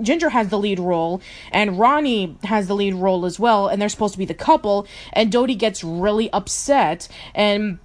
Ginger 0.02 0.30
has 0.30 0.48
the 0.48 0.58
lead 0.58 0.80
role, 0.80 1.20
and 1.52 1.78
Ronnie 1.78 2.36
has 2.44 2.66
the 2.66 2.74
lead 2.74 2.94
role 2.94 3.24
as 3.26 3.38
well, 3.38 3.68
and 3.68 3.80
they're 3.80 3.88
supposed 3.88 4.14
to 4.14 4.18
be 4.18 4.24
the 4.24 4.34
couple. 4.34 4.86
And 5.12 5.30
Dodie 5.30 5.54
gets 5.54 5.84
really 5.84 6.32
upset, 6.32 7.06
and 7.34 7.78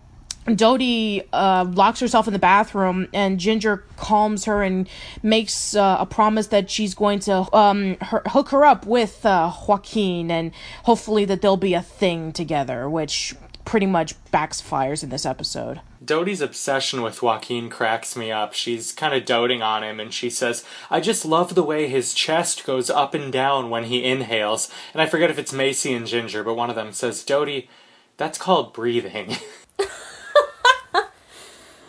Dodie 0.46 1.24
uh, 1.32 1.66
locks 1.72 2.00
herself 2.00 2.28
in 2.28 2.34
the 2.34 2.40
bathroom, 2.40 3.08
and 3.14 3.40
Ginger 3.40 3.86
calms 3.98 4.46
her 4.46 4.64
and 4.64 4.90
makes 5.22 5.76
uh, 5.76 5.98
a 6.00 6.06
promise 6.06 6.48
that 6.48 6.70
she's 6.70 6.94
going 6.94 7.20
to 7.20 7.56
um, 7.56 7.96
her- 8.02 8.24
hook 8.28 8.50
her 8.50 8.66
up 8.66 8.86
with 8.86 9.26
uh, 9.26 9.52
Joaquin, 9.68 10.32
and 10.32 10.52
hopefully 10.84 11.26
that 11.26 11.42
they'll 11.42 11.58
be 11.58 11.74
a 11.74 11.82
thing 11.82 12.34
together, 12.34 12.90
which 12.90 13.36
pretty 13.66 13.86
much 13.86 14.16
backfires 14.32 15.04
in 15.04 15.10
this 15.10 15.26
episode. 15.26 15.80
Dodie's 16.04 16.42
obsession 16.42 17.02
with 17.02 17.22
Joaquin 17.22 17.70
cracks 17.70 18.16
me 18.16 18.32
up. 18.32 18.54
She's 18.54 18.92
kind 18.92 19.14
of 19.14 19.26
doting 19.26 19.62
on 19.62 19.84
him, 19.84 20.00
and 20.00 20.14
she 20.14 20.30
says, 20.30 20.66
I 20.90 21.00
just 21.00 21.26
love 21.26 21.56
the 21.56 21.64
way 21.64 21.88
his 21.88 22.14
chest 22.14 22.66
goes 22.66 22.90
up 22.90 23.14
and 23.14 23.32
down 23.32 23.70
when 23.70 23.86
he 23.86 24.04
inhales. 24.04 24.70
And 24.94 25.02
I 25.02 25.06
forget 25.06 25.30
if 25.30 25.40
it's 25.40 25.54
Macie 25.54 25.96
and 25.96 26.08
Ginger, 26.08 26.44
but 26.44 26.56
one 26.56 26.70
of 26.70 26.76
them 26.76 26.92
says, 26.92 27.24
Dodie, 27.24 27.70
that's 28.18 28.38
called 28.38 28.74
breathing. 28.74 29.38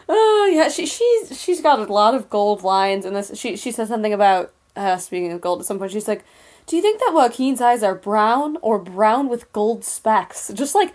Oh 0.08 0.50
yeah, 0.52 0.68
she 0.68 0.86
she's 0.86 1.40
she's 1.40 1.60
got 1.60 1.78
a 1.78 1.92
lot 1.92 2.14
of 2.14 2.28
gold 2.28 2.62
lines 2.62 3.06
in 3.06 3.14
this. 3.14 3.30
She 3.34 3.56
she 3.56 3.72
says 3.72 3.88
something 3.88 4.12
about 4.12 4.52
uh, 4.76 4.98
speaking 4.98 5.32
of 5.32 5.40
gold 5.40 5.60
at 5.60 5.66
some 5.66 5.78
point. 5.78 5.92
She's 5.92 6.08
like, 6.08 6.24
"Do 6.66 6.76
you 6.76 6.82
think 6.82 7.00
that 7.00 7.12
Joaquin's 7.14 7.60
eyes 7.60 7.82
are 7.82 7.94
brown 7.94 8.58
or 8.60 8.78
brown 8.78 9.28
with 9.28 9.50
gold 9.52 9.84
specks?" 9.84 10.50
Just 10.52 10.74
like 10.74 10.92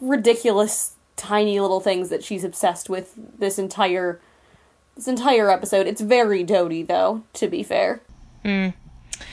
ridiculous 0.00 0.96
tiny 1.18 1.60
little 1.60 1.80
things 1.80 2.08
that 2.08 2.24
she's 2.24 2.44
obsessed 2.44 2.88
with 2.88 3.12
this 3.38 3.58
entire 3.58 4.20
this 4.96 5.08
entire 5.08 5.50
episode. 5.50 5.86
It's 5.86 6.00
very 6.00 6.42
Dodie 6.42 6.82
though, 6.82 7.22
to 7.34 7.48
be 7.48 7.62
fair. 7.62 8.00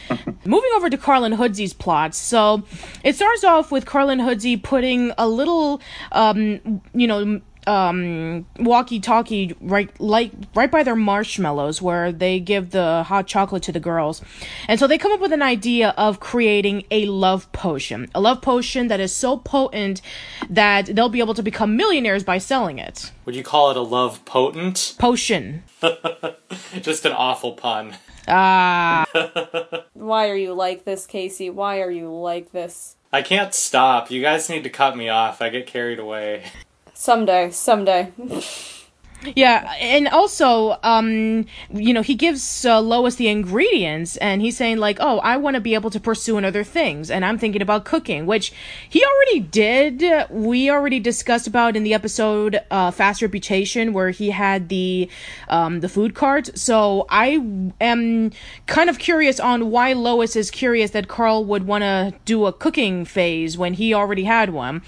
Moving 0.45 0.71
over 0.75 0.89
to 0.89 0.97
Carl 0.97 1.23
and 1.23 1.35
Hoodsey's 1.35 1.73
plots. 1.73 2.17
So 2.17 2.63
it 3.03 3.15
starts 3.15 3.43
off 3.43 3.71
with 3.71 3.85
Carl 3.85 4.09
and 4.09 4.21
Hoodsey 4.21 4.57
putting 4.57 5.11
a 5.17 5.27
little, 5.27 5.81
um, 6.11 6.81
you 6.93 7.07
know, 7.07 7.41
um, 7.67 8.45
walkie-talkie 8.59 9.55
right 9.61 9.89
like 9.99 10.31
right 10.55 10.69
by 10.71 10.83
their 10.83 10.95
marshmallows 10.95 11.81
where 11.81 12.11
they 12.11 12.39
give 12.39 12.71
the 12.71 13.03
hot 13.03 13.27
chocolate 13.27 13.63
to 13.63 13.71
the 13.71 13.79
girls 13.79 14.21
and 14.67 14.79
so 14.79 14.87
they 14.87 14.97
come 14.97 15.11
up 15.11 15.19
with 15.19 15.31
an 15.33 15.41
idea 15.41 15.89
of 15.97 16.19
creating 16.19 16.83
a 16.91 17.05
love 17.05 17.51
potion 17.51 18.07
a 18.13 18.21
love 18.21 18.41
potion 18.41 18.87
that 18.87 18.99
is 18.99 19.13
so 19.13 19.37
potent 19.37 20.01
that 20.49 20.85
they'll 20.87 21.09
be 21.09 21.19
able 21.19 21.33
to 21.33 21.43
become 21.43 21.75
millionaires 21.75 22.23
by 22.23 22.37
selling 22.37 22.77
it 22.79 23.11
Would 23.25 23.35
you 23.35 23.43
call 23.43 23.71
it 23.71 23.77
a 23.77 23.81
love 23.81 24.23
potent? 24.25 24.95
potion 24.99 25.63
Just 26.81 27.05
an 27.05 27.11
awful 27.11 27.53
pun. 27.53 27.95
ah 28.27 29.05
Why 29.93 30.29
are 30.29 30.35
you 30.35 30.53
like 30.53 30.85
this, 30.85 31.05
Casey? 31.07 31.49
Why 31.49 31.81
are 31.81 31.89
you 31.91 32.11
like 32.13 32.51
this? 32.51 32.95
I 33.11 33.21
can't 33.21 33.53
stop. 33.53 34.11
You 34.11 34.21
guys 34.21 34.49
need 34.49 34.63
to 34.65 34.69
cut 34.69 34.95
me 34.95 35.09
off. 35.09 35.41
I 35.41 35.49
get 35.49 35.65
carried 35.67 35.99
away. 35.99 36.43
Someday, 36.95 37.51
someday. 37.51 38.11
Yeah, 39.35 39.73
and 39.79 40.07
also, 40.07 40.77
um, 40.83 41.45
you 41.73 41.93
know, 41.93 42.01
he 42.01 42.15
gives 42.15 42.65
uh, 42.65 42.79
Lois 42.79 43.15
the 43.15 43.27
ingredients, 43.27 44.17
and 44.17 44.41
he's 44.41 44.55
saying 44.55 44.77
like, 44.77 44.97
"Oh, 44.99 45.19
I 45.19 45.37
want 45.37 45.55
to 45.55 45.61
be 45.61 45.73
able 45.73 45.89
to 45.89 45.99
pursue 45.99 46.37
in 46.37 46.45
other 46.45 46.63
things," 46.63 47.09
and 47.09 47.25
I'm 47.25 47.37
thinking 47.37 47.61
about 47.61 47.85
cooking, 47.85 48.25
which 48.25 48.53
he 48.87 49.03
already 49.03 49.39
did. 49.39 50.27
We 50.29 50.69
already 50.69 50.99
discussed 50.99 51.47
about 51.47 51.75
in 51.75 51.83
the 51.83 51.93
episode 51.93 52.61
uh, 52.69 52.91
"Fast 52.91 53.21
Reputation," 53.21 53.93
where 53.93 54.11
he 54.11 54.29
had 54.29 54.69
the 54.69 55.09
um, 55.49 55.79
the 55.79 55.89
food 55.89 56.13
cart. 56.13 56.49
So 56.57 57.07
I 57.09 57.41
am 57.81 58.31
kind 58.67 58.89
of 58.89 58.99
curious 58.99 59.39
on 59.39 59.71
why 59.71 59.93
Lois 59.93 60.35
is 60.35 60.51
curious 60.51 60.91
that 60.91 61.07
Carl 61.07 61.45
would 61.45 61.65
want 61.65 61.81
to 61.83 62.13
do 62.25 62.45
a 62.45 62.53
cooking 62.53 63.05
phase 63.05 63.57
when 63.57 63.73
he 63.73 63.93
already 63.93 64.25
had 64.25 64.51
one. 64.51 64.83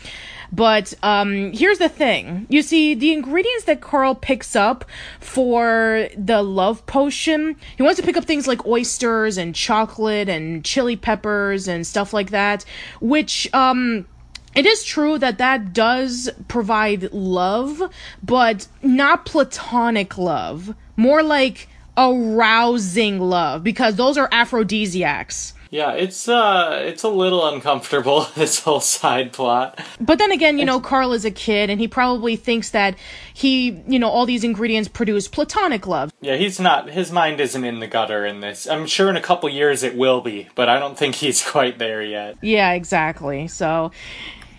But 0.52 0.94
um, 1.04 1.52
here's 1.52 1.80
the 1.80 1.90
thing. 1.90 2.48
You 2.50 2.62
see, 2.62 2.94
the 2.94 3.12
ingredients 3.12 3.66
that 3.66 3.82
Carl 3.82 4.16
picks 4.16 4.56
up 4.56 4.86
for 5.20 6.08
the 6.18 6.42
love 6.42 6.86
potion, 6.86 7.56
he 7.76 7.84
wants 7.84 8.00
to 8.00 8.06
pick 8.06 8.18
up 8.18 8.26
things 8.26 8.48
like 8.48 8.66
oysters 8.66 9.38
and 9.38 9.54
chocolate 9.54 10.30
and 10.30 10.64
chili 10.64 10.96
peppers 10.96 11.68
and 11.68 11.86
stuff 11.86 12.14
like 12.14 12.32
that, 12.32 12.64
which, 13.02 13.54
um, 13.54 14.08
it 14.56 14.66
is 14.66 14.84
true 14.84 15.20
that 15.20 15.38
that 15.38 15.72
does 15.74 16.30
provide 16.48 17.14
love, 17.14 17.94
but 18.24 18.68
not 18.82 19.26
platonic 19.26 20.18
love. 20.18 20.74
More 20.96 21.22
like 21.22 21.70
arousing 21.96 23.20
love, 23.20 23.64
because 23.64 23.96
those 23.96 24.18
are 24.18 24.30
aphrodisiacs. 24.32 25.54
Yeah, 25.70 25.92
it's 25.92 26.28
uh 26.28 26.82
it's 26.86 27.04
a 27.04 27.10
little 27.10 27.48
uncomfortable 27.48 28.28
this 28.36 28.62
whole 28.62 28.80
side 28.80 29.34
plot. 29.34 29.80
But 30.00 30.20
then 30.20 30.32
again, 30.32 30.58
you 30.58 30.66
know, 30.66 30.80
Carl 30.80 31.14
is 31.14 31.26
a 31.26 31.32
kid 31.32 31.70
and 31.70 31.80
he 31.80 31.88
probably 31.88 32.36
thinks 32.36 32.70
that 32.72 32.96
he, 33.34 33.82
you 33.88 34.00
know, 34.00 34.10
all 34.10 34.26
these 34.26 34.44
ingredients 34.44 34.88
produce 34.88 35.28
platonic 35.28 35.88
love. 35.88 36.12
Yeah, 36.22 36.36
he's 36.36 36.60
not 36.60 36.90
his 36.90 37.12
mind 37.12 37.40
isn't 37.40 37.64
in 37.64 37.80
the 37.80 37.88
gutter 37.88 38.26
in 38.26 38.40
this. 38.40 38.68
I'm 38.68 38.88
sure 38.88 39.10
in 39.10 39.18
a 39.18 39.22
couple 39.22 39.50
years 39.50 39.84
it 39.84 39.96
will 39.96 40.22
be, 40.22 40.48
but 40.56 40.70
I 40.70 40.80
don't 40.80 40.98
think 40.98 41.16
he's 41.16 41.44
quite 41.50 41.80
there 41.80 42.02
yet. 42.02 42.38
Yeah, 42.42 42.72
exactly. 42.74 43.48
So, 43.48 43.92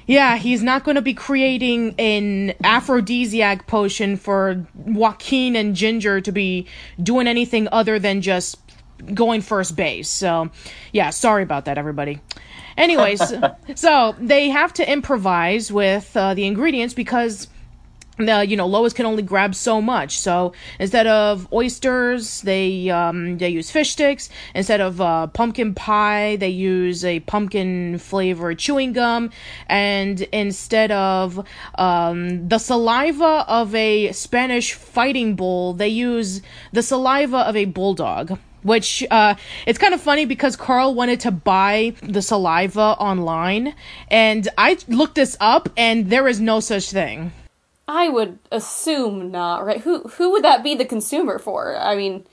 yeah, 0.07 0.37
he's 0.39 0.63
not 0.63 0.85
going 0.85 0.95
to 0.95 1.03
be 1.03 1.13
creating 1.13 1.95
an 1.99 2.55
aphrodisiac 2.65 3.67
potion 3.67 4.17
for 4.17 4.67
Joaquin 4.75 5.55
and 5.55 5.77
Ginger 5.77 6.21
to 6.23 6.33
be 6.33 6.67
doing 7.03 7.27
anything 7.27 7.69
other 7.71 7.99
than 7.99 8.23
just 8.23 8.59
going 9.15 9.41
first 9.41 9.77
base. 9.77 10.09
So, 10.09 10.51
yeah, 10.93 11.11
sorry 11.11 11.43
about 11.43 11.65
that, 11.67 11.79
everybody. 11.79 12.21
Anyways, 12.77 13.35
so 13.75 14.15
they 14.19 14.51
have 14.51 14.73
to 14.75 14.91
improvise 14.91 15.73
with 15.73 16.17
uh, 16.17 16.35
the 16.35 16.47
ingredients 16.47 16.95
because 16.95 17.49
the 18.19 18.45
you 18.47 18.57
know 18.57 18.67
Lois 18.67 18.93
can 18.93 19.07
only 19.07 19.23
grab 19.23 19.55
so 19.55 19.81
much. 19.81 20.19
So 20.19 20.53
instead 20.79 21.07
of 21.07 21.51
oysters, 21.53 22.43
they 22.43 22.91
um, 22.91 23.39
they 23.39 23.49
use 23.49 23.71
fish 23.71 23.91
sticks. 23.91 24.29
Instead 24.55 24.81
of 24.81 25.01
uh, 25.01 25.29
pumpkin 25.29 25.75
pie, 25.75 26.37
they 26.37 26.49
use 26.49 27.05
a 27.05 27.21
pumpkin 27.21 27.99
flavored 27.99 28.59
chewing 28.59 28.93
gum. 28.93 29.31
And 29.69 30.21
instead 30.33 30.91
of 30.91 31.47
um, 31.77 32.49
the 32.49 32.59
saliva 32.59 33.45
of 33.49 33.75
a 33.75 34.13
Spanish 34.13 34.73
fighting 34.73 35.37
bull, 35.37 35.75
they 35.75 35.89
use 35.89 36.43
the 36.73 36.83
saliva 36.83 37.39
of 37.39 37.57
a 37.57 37.67
bulldog. 37.67 38.39
Which 38.69 39.05
uh, 39.11 39.35
it's 39.67 39.79
kind 39.79 39.95
of 39.95 40.01
funny 40.01 40.27
because 40.27 40.55
Carl 40.57 40.95
wanted 40.95 41.21
to 41.21 41.31
buy 41.31 41.95
the 42.03 42.23
saliva 42.23 42.97
online, 43.01 43.75
and 44.09 44.49
I 44.59 44.79
looked 44.87 45.15
this 45.15 45.37
up, 45.41 45.69
and 45.77 46.11
there 46.11 46.29
is 46.29 46.39
no 46.41 46.61
such 46.61 46.91
thing. 46.91 47.33
I 47.89 48.11
would 48.11 48.39
assume 48.53 49.31
not, 49.31 49.65
right? 49.65 49.81
Who 49.81 50.03
who 50.03 50.31
would 50.33 50.45
that 50.45 50.63
be 50.63 50.75
the 50.75 50.85
consumer 50.85 51.39
for? 51.39 51.75
I 51.77 51.97
mean, 51.97 52.27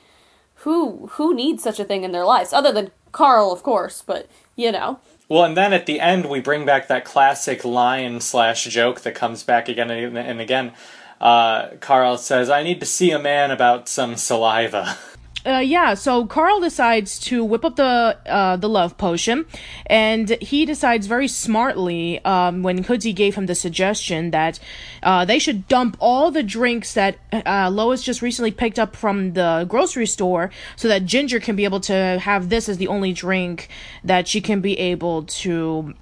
who 0.56 1.08
who 1.14 1.34
needs 1.34 1.64
such 1.64 1.80
a 1.80 1.86
thing 1.86 2.04
in 2.04 2.12
their 2.12 2.26
lives 2.26 2.52
other 2.52 2.74
than 2.74 2.92
Carl, 3.14 3.54
of 3.54 3.64
course, 3.64 4.04
but 4.06 4.28
you 4.58 4.72
know. 4.74 5.00
Well, 5.30 5.46
and 5.46 5.56
then 5.56 5.72
at 5.72 5.86
the 5.86 6.02
end 6.02 6.26
we 6.26 6.42
bring 6.42 6.66
back 6.66 6.88
that 6.90 7.06
classic 7.06 7.64
line 7.64 8.20
slash 8.20 8.66
joke 8.66 9.02
that 9.02 9.16
comes 9.16 9.44
back 9.44 9.70
again 9.70 9.90
and 9.90 10.18
and 10.18 10.42
again. 10.42 10.74
Uh, 11.22 11.70
Carl 11.80 12.18
says, 12.18 12.50
"I 12.50 12.62
need 12.62 12.82
to 12.82 12.86
see 12.86 13.12
a 13.12 13.20
man 13.20 13.50
about 13.50 13.88
some 13.88 14.18
saliva." 14.18 14.98
uh, 15.46 15.60
yeah, 15.60 15.94
so 15.94 16.26
Carl 16.26 16.60
decides 16.60 17.20
to 17.20 17.44
whip 17.44 17.64
up 17.64 17.76
the 17.76 18.18
uh, 18.26 18.56
the 18.58 18.68
love 18.68 18.98
potion, 18.98 19.46
and 19.86 20.30
he 20.42 20.66
decides 20.66 21.06
very 21.06 21.28
smartly 21.28 22.24
um, 22.26 22.64
when 22.64 22.84
Hoodsey 22.84 23.14
gave 23.14 23.36
him 23.36 23.46
the 23.46 23.54
suggestion 23.54 24.32
that 24.32 24.60
uh, 25.04 25.24
they 25.24 25.38
should 25.38 25.68
dump 25.68 25.98
all 26.00 26.32
the 26.32 26.42
drinks 26.42 26.94
that 26.96 27.18
uh, 27.32 27.70
Lois 27.72 28.02
just 28.02 28.22
recently 28.24 28.52
picked 28.52 28.80
up 28.80 28.96
from 28.96 29.34
the 29.34 29.66
grocery 29.70 30.08
store, 30.08 30.50
so 30.76 30.88
that 30.88 31.06
Ginger 31.06 31.40
can 31.40 31.56
be 31.56 31.64
able 31.64 31.80
to 31.82 32.20
have 32.20 32.50
this 32.50 32.68
as 32.68 32.78
the 32.78 32.88
only 32.88 33.14
drink 33.14 33.70
that 34.04 34.28
she 34.28 34.42
can 34.42 34.62
be 34.62 34.80
able 34.80 35.24
to 35.24 35.94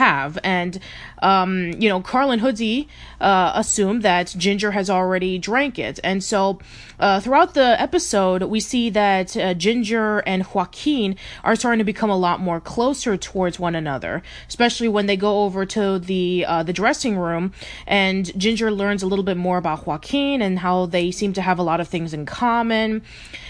have. 0.00 0.38
And 0.42 0.78
um 1.20 1.72
you 1.82 1.88
know 1.88 2.00
carl 2.00 2.30
and 2.30 2.40
hoodie 2.40 2.88
uh 3.20 3.52
assume 3.54 4.00
that 4.00 4.34
ginger 4.36 4.72
has 4.72 4.88
already 4.90 5.38
drank 5.38 5.78
it. 5.78 6.00
And 6.02 6.22
so 6.22 6.58
uh 6.98 7.20
throughout 7.20 7.54
the 7.54 7.80
episode 7.80 8.42
we 8.44 8.60
see 8.60 8.90
that 8.90 9.36
uh, 9.36 9.54
ginger 9.54 10.18
and 10.20 10.42
joaquin 10.52 11.16
are 11.44 11.56
starting 11.56 11.78
to 11.78 11.84
become 11.84 12.10
a 12.10 12.16
lot 12.16 12.40
more 12.40 12.60
closer 12.60 13.16
towards 13.16 13.58
one 13.58 13.74
another 13.74 14.22
especially 14.48 14.88
when 14.88 15.06
they 15.06 15.16
go 15.16 15.44
over 15.44 15.64
to 15.66 15.98
the 15.98 16.44
uh 16.46 16.62
the 16.62 16.72
dressing 16.72 17.16
room 17.16 17.52
and 17.86 18.36
ginger 18.38 18.70
learns 18.70 19.02
a 19.02 19.06
little 19.06 19.24
bit 19.24 19.36
more 19.36 19.58
about 19.58 19.86
joaquin 19.86 20.42
and 20.42 20.58
how 20.60 20.86
they 20.86 21.10
seem 21.10 21.32
to 21.34 21.42
have 21.42 21.58
a 21.58 21.62
lot 21.62 21.80
of 21.80 21.88
things 21.88 22.14
in 22.14 22.26
common. 22.26 23.02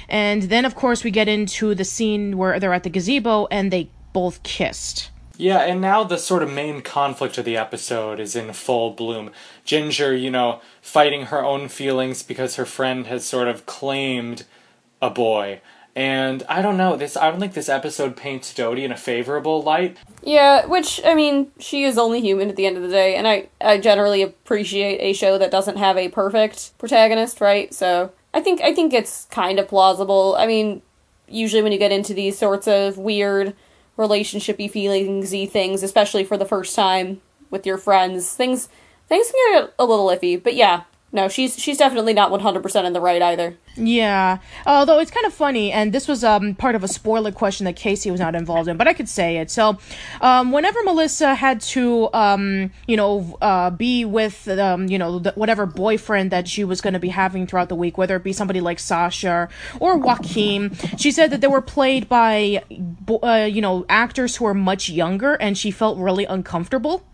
And 0.08 0.42
then 0.42 0.64
of 0.64 0.74
course 0.74 1.04
we 1.04 1.10
get 1.10 1.28
into 1.28 1.74
the 1.74 1.84
scene 1.84 2.36
where 2.36 2.58
they're 2.58 2.72
at 2.72 2.82
the 2.82 2.90
gazebo 2.90 3.46
and 3.50 3.72
they 3.72 3.90
both 4.12 4.42
kissed 4.42 5.11
Yeah, 5.42 5.58
and 5.62 5.80
now 5.80 6.04
the 6.04 6.18
sort 6.18 6.44
of 6.44 6.52
main 6.52 6.82
conflict 6.82 7.36
of 7.36 7.44
the 7.44 7.56
episode 7.56 8.20
is 8.20 8.36
in 8.36 8.52
full 8.52 8.92
bloom. 8.92 9.32
Ginger, 9.64 10.14
you 10.14 10.30
know, 10.30 10.60
fighting 10.80 11.26
her 11.26 11.44
own 11.44 11.66
feelings 11.66 12.22
because 12.22 12.54
her 12.54 12.64
friend 12.64 13.08
has 13.08 13.24
sort 13.24 13.48
of 13.48 13.66
claimed 13.66 14.44
a 15.00 15.10
boy. 15.10 15.60
And 15.96 16.44
I 16.48 16.62
don't 16.62 16.76
know, 16.76 16.94
this 16.94 17.16
I 17.16 17.28
don't 17.28 17.40
think 17.40 17.54
this 17.54 17.68
episode 17.68 18.16
paints 18.16 18.54
Dodie 18.54 18.84
in 18.84 18.92
a 18.92 18.96
favorable 18.96 19.64
light. 19.64 19.96
Yeah, 20.22 20.64
which 20.66 21.00
I 21.04 21.16
mean, 21.16 21.50
she 21.58 21.82
is 21.82 21.98
only 21.98 22.20
human 22.20 22.48
at 22.48 22.54
the 22.54 22.64
end 22.64 22.76
of 22.76 22.84
the 22.84 22.88
day, 22.88 23.16
and 23.16 23.26
I 23.26 23.48
I 23.60 23.78
generally 23.78 24.22
appreciate 24.22 25.00
a 25.00 25.12
show 25.12 25.38
that 25.38 25.50
doesn't 25.50 25.76
have 25.76 25.96
a 25.98 26.08
perfect 26.08 26.78
protagonist, 26.78 27.40
right? 27.40 27.74
So 27.74 28.12
I 28.32 28.40
think 28.42 28.60
I 28.60 28.72
think 28.72 28.92
it's 28.92 29.24
kind 29.24 29.58
of 29.58 29.66
plausible. 29.66 30.36
I 30.38 30.46
mean, 30.46 30.82
usually 31.26 31.62
when 31.62 31.72
you 31.72 31.78
get 31.78 31.90
into 31.90 32.14
these 32.14 32.38
sorts 32.38 32.68
of 32.68 32.96
weird 32.96 33.56
relationshipy 33.96 34.70
feelingsy 34.70 35.48
things, 35.48 35.82
especially 35.82 36.24
for 36.24 36.36
the 36.36 36.44
first 36.44 36.74
time 36.74 37.20
with 37.50 37.66
your 37.66 37.78
friends, 37.78 38.34
things 38.34 38.68
things 39.08 39.30
can 39.30 39.62
get 39.62 39.74
a 39.78 39.84
little 39.84 40.06
iffy. 40.06 40.42
But 40.42 40.54
yeah, 40.54 40.82
no, 41.14 41.28
she's 41.28 41.58
she's 41.58 41.76
definitely 41.76 42.14
not 42.14 42.30
one 42.30 42.40
hundred 42.40 42.62
percent 42.62 42.86
in 42.86 42.94
the 42.94 43.00
right 43.00 43.20
either. 43.20 43.58
Yeah, 43.76 44.38
although 44.66 44.98
it's 44.98 45.10
kind 45.10 45.26
of 45.26 45.34
funny, 45.34 45.70
and 45.70 45.92
this 45.92 46.08
was 46.08 46.24
um 46.24 46.54
part 46.54 46.74
of 46.74 46.82
a 46.82 46.88
spoiler 46.88 47.30
question 47.30 47.64
that 47.66 47.76
Casey 47.76 48.10
was 48.10 48.18
not 48.18 48.34
involved 48.34 48.66
in, 48.68 48.78
but 48.78 48.88
I 48.88 48.94
could 48.94 49.10
say 49.10 49.36
it. 49.36 49.50
So, 49.50 49.78
um, 50.22 50.52
whenever 50.52 50.82
Melissa 50.84 51.34
had 51.34 51.60
to 51.60 52.08
um 52.14 52.72
you 52.86 52.96
know 52.96 53.36
uh 53.42 53.68
be 53.70 54.06
with 54.06 54.48
um 54.48 54.88
you 54.88 54.98
know 54.98 55.18
the, 55.18 55.32
whatever 55.32 55.66
boyfriend 55.66 56.30
that 56.30 56.48
she 56.48 56.64
was 56.64 56.80
going 56.80 56.94
to 56.94 57.00
be 57.00 57.10
having 57.10 57.46
throughout 57.46 57.68
the 57.68 57.76
week, 57.76 57.98
whether 57.98 58.16
it 58.16 58.24
be 58.24 58.32
somebody 58.32 58.62
like 58.62 58.78
Sasha 58.78 59.50
or 59.80 59.98
Joaquin, 59.98 60.74
she 60.96 61.10
said 61.10 61.30
that 61.30 61.42
they 61.42 61.46
were 61.46 61.62
played 61.62 62.08
by 62.08 62.62
uh, 63.22 63.48
you 63.52 63.60
know 63.60 63.84
actors 63.90 64.36
who 64.36 64.46
are 64.46 64.54
much 64.54 64.88
younger, 64.88 65.34
and 65.34 65.58
she 65.58 65.70
felt 65.70 65.98
really 65.98 66.24
uncomfortable 66.24 67.04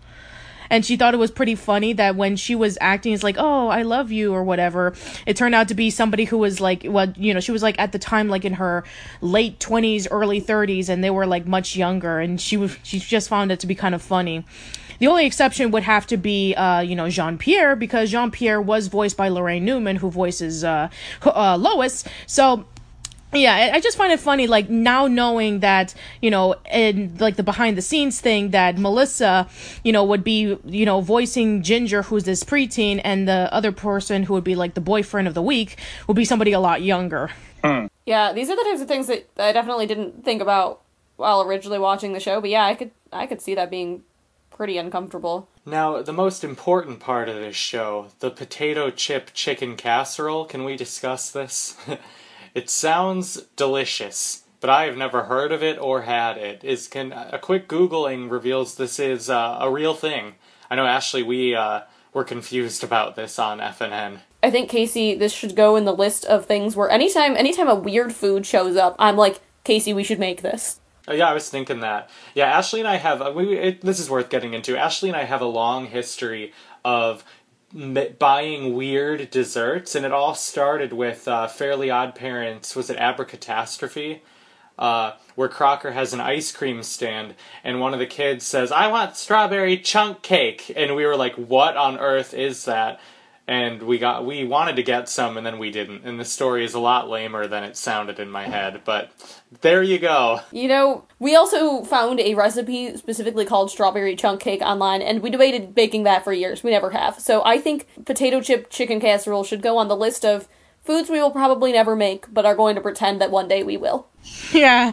and 0.71 0.85
she 0.85 0.97
thought 0.97 1.15
it 1.15 1.19
was 1.19 1.31
pretty 1.31 1.55
funny 1.55 1.93
that 1.93 2.17
when 2.17 2.37
she 2.37 2.55
was 2.55 2.79
acting 2.81 3.13
it's 3.13 3.23
like 3.23 3.37
oh 3.39 3.69
i 3.69 3.83
love 3.83 4.11
you 4.11 4.33
or 4.33 4.43
whatever 4.43 4.95
it 5.27 5.37
turned 5.37 5.55
out 5.55 5.69
to 5.69 5.75
be 5.75 5.91
somebody 5.91 6.25
who 6.25 6.39
was 6.39 6.61
like 6.61 6.85
well 6.87 7.13
you 7.17 7.33
know 7.33 7.41
she 7.41 7.53
was 7.53 7.63
like 7.63 7.79
at 7.79 7.93
the 7.93 7.99
time 7.99 8.29
like 8.29 8.45
in 8.45 8.55
her 8.55 8.85
late 9.21 9.59
20s 9.59 10.07
early 10.11 10.41
30s 10.41 10.89
and 10.89 11.03
they 11.03 11.11
were 11.11 11.27
like 11.27 11.47
much 11.47 11.77
younger 11.77 12.19
and 12.19 12.41
she 12.41 12.57
was 12.57 12.77
she 12.83 12.99
just 12.99 13.29
found 13.29 13.53
it 13.53 13.61
to 13.61 13.67
be 13.67 13.75
kind 13.75 13.95
of 13.95 14.03
funny 14.03 14.45
the 14.99 15.07
only 15.07 15.27
exception 15.27 15.71
would 15.71 15.85
have 15.85 16.07
to 16.09 16.17
be, 16.17 16.55
uh, 16.55 16.81
you 16.81 16.97
know, 16.97 17.09
Jean 17.09 17.39
Pierre, 17.39 17.77
because 17.77 18.11
Jean 18.11 18.31
Pierre 18.31 18.61
was 18.61 18.89
voiced 18.89 19.17
by 19.17 19.29
Laraine 19.29 19.63
Newman, 19.63 19.97
who 19.97 20.11
voices 20.11 20.65
uh, 20.65 20.89
uh, 21.25 21.57
Lois. 21.57 22.05
So 22.27 22.67
yeah 23.33 23.55
I- 23.55 23.77
i 23.77 23.81
just 23.81 23.97
find 23.97 24.13
it 24.13 24.21
funny 24.21 24.47
like 24.47 24.71
now 24.71 25.07
knowing 25.07 25.61
that 25.61 25.95
you 26.23 26.31
know 26.31 26.55
in 26.73 27.17
like 27.19 27.37
the 27.37 27.43
behind 27.43 27.77
the 27.77 27.83
scenes 27.83 28.21
thing 28.21 28.51
that 28.51 28.79
melissa 28.79 29.49
you 29.85 29.93
know 29.93 30.05
would 30.05 30.25
be 30.25 30.57
you 30.65 30.87
know 30.87 31.01
voicing 31.01 31.63
ginger 31.63 32.03
who's 32.03 32.25
this 32.25 32.43
preteen 32.45 33.01
and 33.05 33.29
the 33.29 33.53
other 33.53 33.73
person 33.73 34.23
who 34.23 34.33
would 34.35 34.45
be 34.45 34.55
like 34.55 34.75
the 34.75 34.81
boyfriend 34.81 35.29
of 35.29 35.35
the 35.35 35.43
week 35.43 35.77
would 36.07 36.17
be 36.17 36.25
somebody 36.25 36.53
a 36.53 36.61
lot 36.61 36.83
younger 36.83 37.31
hmm. 37.63 37.87
Yeah, 38.09 38.33
these 38.33 38.49
are 38.49 38.57
the 38.57 38.63
types 38.63 38.81
of 38.81 38.89
things 38.89 39.07
that 39.09 39.29
I 39.37 39.53
definitely 39.53 39.85
didn't 39.85 40.25
think 40.25 40.41
about 40.41 40.81
while 41.17 41.43
originally 41.43 41.79
watching 41.79 42.15
the 42.15 42.21
show. 42.21 42.41
But 42.41 42.49
yeah, 42.49 42.65
I 42.65 42.75
could 42.75 42.91
I 43.13 43.27
could 43.27 43.43
see 43.43 43.55
that 43.55 43.69
being 43.71 44.03
pretty 44.51 44.79
uncomfortable. 44.79 45.47
Now, 45.67 46.01
the 46.01 46.15
most 46.15 46.43
important 46.43 47.01
part 47.01 47.29
of 47.29 47.37
this 47.37 47.55
show, 47.55 48.07
the 48.21 48.31
potato 48.31 48.91
chip 48.91 49.33
chicken 49.35 49.77
casserole, 49.77 50.47
can 50.47 50.65
we 50.65 50.75
discuss 50.75 51.31
this? 51.31 51.77
it 52.59 52.69
sounds 52.69 53.43
delicious, 53.55 54.43
but 54.61 54.69
I 54.69 54.87
have 54.87 54.97
never 54.97 55.25
heard 55.25 55.53
of 55.53 55.63
it 55.63 55.79
or 55.79 56.03
had 56.03 56.37
it. 56.37 56.65
Is 56.65 56.89
can 56.89 57.13
a 57.13 57.39
quick 57.39 57.69
googling 57.69 58.31
reveals 58.31 58.75
this 58.75 58.99
is 58.99 59.31
uh, 59.31 59.59
a 59.61 59.71
real 59.71 59.95
thing. 59.95 60.35
I 60.69 60.75
know 60.75 60.85
Ashli 60.85 61.25
we 61.25 61.55
uh, 61.55 61.83
were 62.13 62.25
confused 62.25 62.83
about 62.83 63.15
this 63.15 63.39
on 63.39 63.59
FNN. 63.61 64.19
I 64.43 64.51
think 64.51 64.69
Casey, 64.71 65.15
this 65.15 65.33
should 65.33 65.55
go 65.55 65.77
in 65.77 65.85
the 65.85 65.95
list 65.95 66.25
of 66.25 66.47
things 66.47 66.75
where 66.75 66.91
anytime 66.91 67.37
anytime 67.37 67.69
a 67.69 67.75
weird 67.77 68.13
food 68.13 68.45
shows 68.45 68.77
up, 68.77 68.97
I'm 68.99 69.17
like, 69.17 69.41
Casey, 69.63 69.93
we 69.93 70.03
should 70.03 70.19
make 70.19 70.43
this. 70.43 70.81
Oh, 71.07 71.15
yeah, 71.15 71.29
I 71.31 71.35
was 71.35 71.49
thinking 71.49 71.81
that. 71.81 72.11
Yeah, 72.35 72.59
Ashli 72.59 72.81
and 72.81 72.89
I 72.89 72.97
have. 72.97 73.23
uh, 73.23 73.33
We, 73.35 73.57
it, 73.57 73.81
this 73.83 73.99
is 74.01 74.11
worth 74.11 74.29
getting 74.29 74.53
into. 74.53 74.75
Ashli 74.75 75.09
and 75.09 75.17
I 75.17 75.25
have 75.25 75.41
a 75.41 75.47
long 75.47 75.87
history 75.87 76.53
of 76.85 77.25
buying 77.73 78.75
weird 78.75 79.31
desserts, 79.31 79.95
and 79.95 80.07
it 80.07 80.13
all 80.13 80.35
started 80.35 80.93
with 80.93 81.29
uh, 81.29 81.47
Fairly 81.49 81.91
Odd 81.91 82.15
Parents. 82.15 82.75
Was 82.75 82.91
it 82.91 82.99
Abracatastrophe? 82.99 84.21
Uh, 84.79 85.15
where 85.35 85.49
Crocker 85.49 85.91
has 85.91 86.13
an 86.13 86.21
ice 86.21 86.53
cream 86.53 86.85
stand, 86.85 87.35
and 87.65 87.81
one 87.81 87.93
of 87.95 87.99
the 87.99 88.07
kids 88.07 88.47
says, 88.47 88.71
"I 88.71 88.87
want 88.87 89.17
strawberry 89.17 89.77
chunk 89.77 90.23
cake," 90.23 90.73
and 90.77 90.95
we 90.95 91.05
were 91.05 91.17
like, 91.17 91.35
"What 91.35 91.77
on 91.77 91.99
earth 91.99 92.33
is 92.33 92.65
that?" 92.67 93.01
And 93.49 93.83
we 93.83 93.97
got 93.97 94.27
we 94.27 94.45
wanted 94.45 94.77
to 94.77 94.83
get 94.83 95.09
some, 95.09 95.39
and 95.39 95.47
then 95.47 95.59
we 95.59 95.71
didn't. 95.71 96.05
And 96.05 96.21
the 96.21 96.25
story 96.27 96.67
is 96.67 96.75
a 96.75 96.79
lot 96.79 97.09
lamer 97.09 97.47
than 97.47 97.65
it 97.65 97.79
sounded 97.79 98.21
in 98.21 98.31
my 98.31 98.47
head, 98.47 98.83
but 98.85 99.11
there 99.63 99.83
you 99.83 99.99
go. 99.99 100.41
You 100.53 100.69
know, 100.69 101.05
we 101.19 101.35
also 101.35 101.83
found 101.83 102.21
a 102.21 102.35
recipe 102.35 102.95
specifically 102.99 103.47
called 103.47 103.71
strawberry 103.71 104.15
chunk 104.17 104.41
cake 104.41 104.61
online, 104.61 105.01
and 105.01 105.23
we 105.23 105.31
debated 105.31 105.75
baking 105.75 106.03
that 106.03 106.25
for 106.25 106.33
years. 106.35 106.63
We 106.63 106.73
never 106.73 106.91
have. 106.91 107.21
So 107.21 107.43
I 107.43 107.59
think 107.59 107.87
potato 108.05 108.43
chip 108.43 108.69
chicken 108.69 109.01
casserole 109.01 109.45
should 109.45 109.63
go 109.63 109.79
on 109.79 109.89
the 109.89 109.97
list 109.97 110.27
of 110.27 110.47
foods 110.83 111.09
we 111.09 111.19
will 111.19 111.31
probably 111.31 111.73
never 111.73 111.97
make, 111.97 112.27
but 112.33 112.45
are 112.45 112.55
going 112.55 112.75
to 112.75 112.83
pretend 112.83 113.19
that 113.23 113.31
one 113.31 113.49
day 113.49 113.63
we 113.63 113.79
will. 113.79 114.08
yeah. 114.53 114.93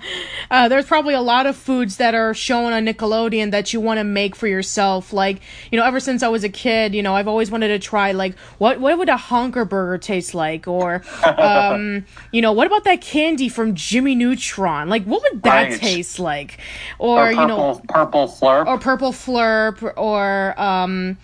Uh, 0.52 0.68
there's 0.68 0.86
probably 0.86 1.14
a 1.14 1.22
lot 1.22 1.46
of 1.46 1.56
foods 1.56 1.98
that 1.98 2.14
are 2.14 2.34
shown 2.34 2.74
on 2.74 2.86
nickelodeon 2.86 3.52
that 3.52 3.74
you 3.74 3.80
want 3.82 4.00
to 4.00 4.04
make 4.04 4.36
for 4.36 4.48
yourself. 4.48 5.14
Like 5.14 5.42
you 5.72 5.80
know 5.80 5.86
ever 5.86 6.00
since 6.00 6.24
i 6.24 6.28
was 6.28 6.44
a 6.44 6.50
kid 6.50 6.94
you 6.94 7.02
know 7.02 7.16
i've 7.16 7.28
always 7.28 7.50
wanted 7.50 7.70
to 7.70 7.80
try 7.80 8.12
like 8.12 8.38
what 8.58 8.80
what 8.80 8.98
would 8.98 9.10
a 9.10 9.18
honker 9.18 9.66
burger 9.66 9.98
taste 9.98 10.34
like? 10.36 10.68
Or 10.68 11.02
um 11.38 12.06
you 12.32 12.42
know 12.42 12.52
what 12.52 12.68
about 12.68 12.84
that 12.84 13.02
candy 13.02 13.50
from 13.50 13.76
jimmy 13.76 14.14
neutron? 14.16 14.90
Like 14.90 15.04
what 15.06 15.22
would 15.32 15.44
that 15.44 15.70
Right. 15.70 15.80
taste 15.80 16.20
like? 16.20 16.60
Or, 17.00 17.24
Or 17.28 17.32
you 17.32 17.38
purple, 17.38 17.58
know 17.58 17.82
purple 17.88 18.28
flurp. 18.28 18.68
or 18.68 18.78
purple 18.78 19.12
flurp 19.12 19.94
or 19.98 20.60
um 20.60 21.18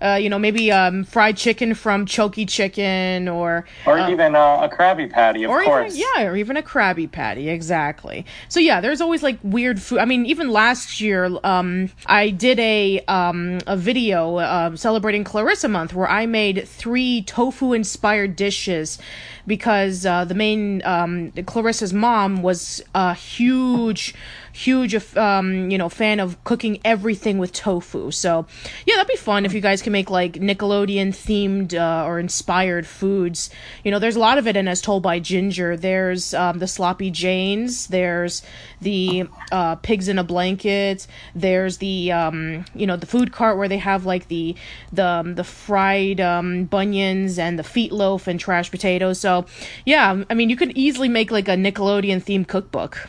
uh, 0.00 0.18
you 0.20 0.28
know 0.28 0.38
maybe 0.38 0.70
um 0.72 1.04
fried 1.04 1.36
chicken 1.36 1.74
from 1.74 2.06
chokey 2.06 2.48
chicken 2.48 3.28
or 3.28 3.64
or 3.86 3.98
even 4.08 4.34
uh, 4.34 4.60
a 4.62 4.68
Krabby 4.68 5.10
Patty, 5.10 5.44
of 5.44 5.50
or 5.50 5.62
course. 5.62 5.96
even 5.96 6.08
yeah, 6.16 6.24
or 6.26 6.36
even 6.36 6.56
a 6.56 6.62
Krabby 6.62 7.10
Patty, 7.10 7.48
exactly. 7.48 8.24
So 8.48 8.60
yeah, 8.60 8.80
there's 8.80 9.00
always 9.00 9.22
like 9.22 9.38
weird 9.42 9.80
food. 9.80 9.98
I 9.98 10.04
mean, 10.04 10.26
even 10.26 10.50
last 10.50 11.00
year, 11.00 11.30
um, 11.44 11.90
I 12.06 12.30
did 12.30 12.58
a 12.60 13.00
um 13.08 13.58
a 13.66 13.76
video 13.76 14.36
uh, 14.36 14.76
celebrating 14.76 15.24
Clarissa 15.24 15.68
Month 15.68 15.94
where 15.94 16.08
I 16.08 16.26
made 16.26 16.66
three 16.66 17.22
tofu 17.22 17.72
inspired 17.72 18.36
dishes 18.36 18.98
because 19.46 20.06
uh, 20.06 20.24
the 20.24 20.34
main 20.34 20.82
um 20.84 21.32
Clarissa's 21.46 21.92
mom 21.92 22.42
was 22.42 22.82
a 22.94 23.14
huge 23.14 24.14
huge 24.52 24.94
um 25.16 25.70
you 25.70 25.78
know 25.78 25.88
fan 25.88 26.20
of 26.20 26.42
cooking 26.44 26.80
everything 26.84 27.38
with 27.38 27.52
tofu. 27.52 28.10
So 28.10 28.46
yeah 28.86 28.96
that'd 28.96 29.08
be 29.08 29.16
fun 29.16 29.44
if 29.44 29.52
you 29.52 29.60
guys 29.60 29.82
can 29.82 29.92
make 29.92 30.10
like 30.10 30.34
nickelodeon 30.34 31.08
themed 31.08 31.74
uh, 31.74 32.06
or 32.06 32.18
inspired 32.18 32.86
foods. 32.86 33.50
You 33.84 33.90
know 33.90 33.98
there's 33.98 34.16
a 34.16 34.20
lot 34.20 34.38
of 34.38 34.46
it 34.46 34.56
in 34.56 34.68
as 34.68 34.80
told 34.80 35.02
by 35.02 35.18
ginger. 35.18 35.76
There's 35.76 36.34
um, 36.34 36.58
the 36.58 36.68
sloppy 36.68 37.10
janes. 37.10 37.88
There's 37.88 38.42
the 38.80 39.28
uh, 39.52 39.76
pigs 39.76 40.08
in 40.08 40.18
a 40.18 40.24
blanket. 40.24 41.06
There's 41.34 41.78
the 41.78 42.12
um 42.12 42.64
you 42.74 42.86
know 42.86 42.96
the 42.96 43.06
food 43.06 43.32
cart 43.32 43.56
where 43.56 43.68
they 43.68 43.78
have 43.78 44.06
like 44.06 44.28
the 44.28 44.56
the 44.92 45.06
um, 45.06 45.34
the 45.34 45.44
fried 45.44 46.20
um 46.20 46.64
bunions 46.64 47.38
and 47.38 47.58
the 47.58 47.64
feet 47.64 47.92
loaf 47.92 48.26
and 48.26 48.38
trash 48.38 48.70
potatoes. 48.70 49.20
So 49.20 49.46
yeah 49.84 50.24
i 50.28 50.34
mean 50.34 50.50
you 50.50 50.56
could 50.56 50.76
easily 50.76 51.08
make 51.08 51.30
like 51.30 51.48
a 51.48 51.52
nickelodeon 51.52 52.22
themed 52.22 52.48
cookbook 52.48 53.08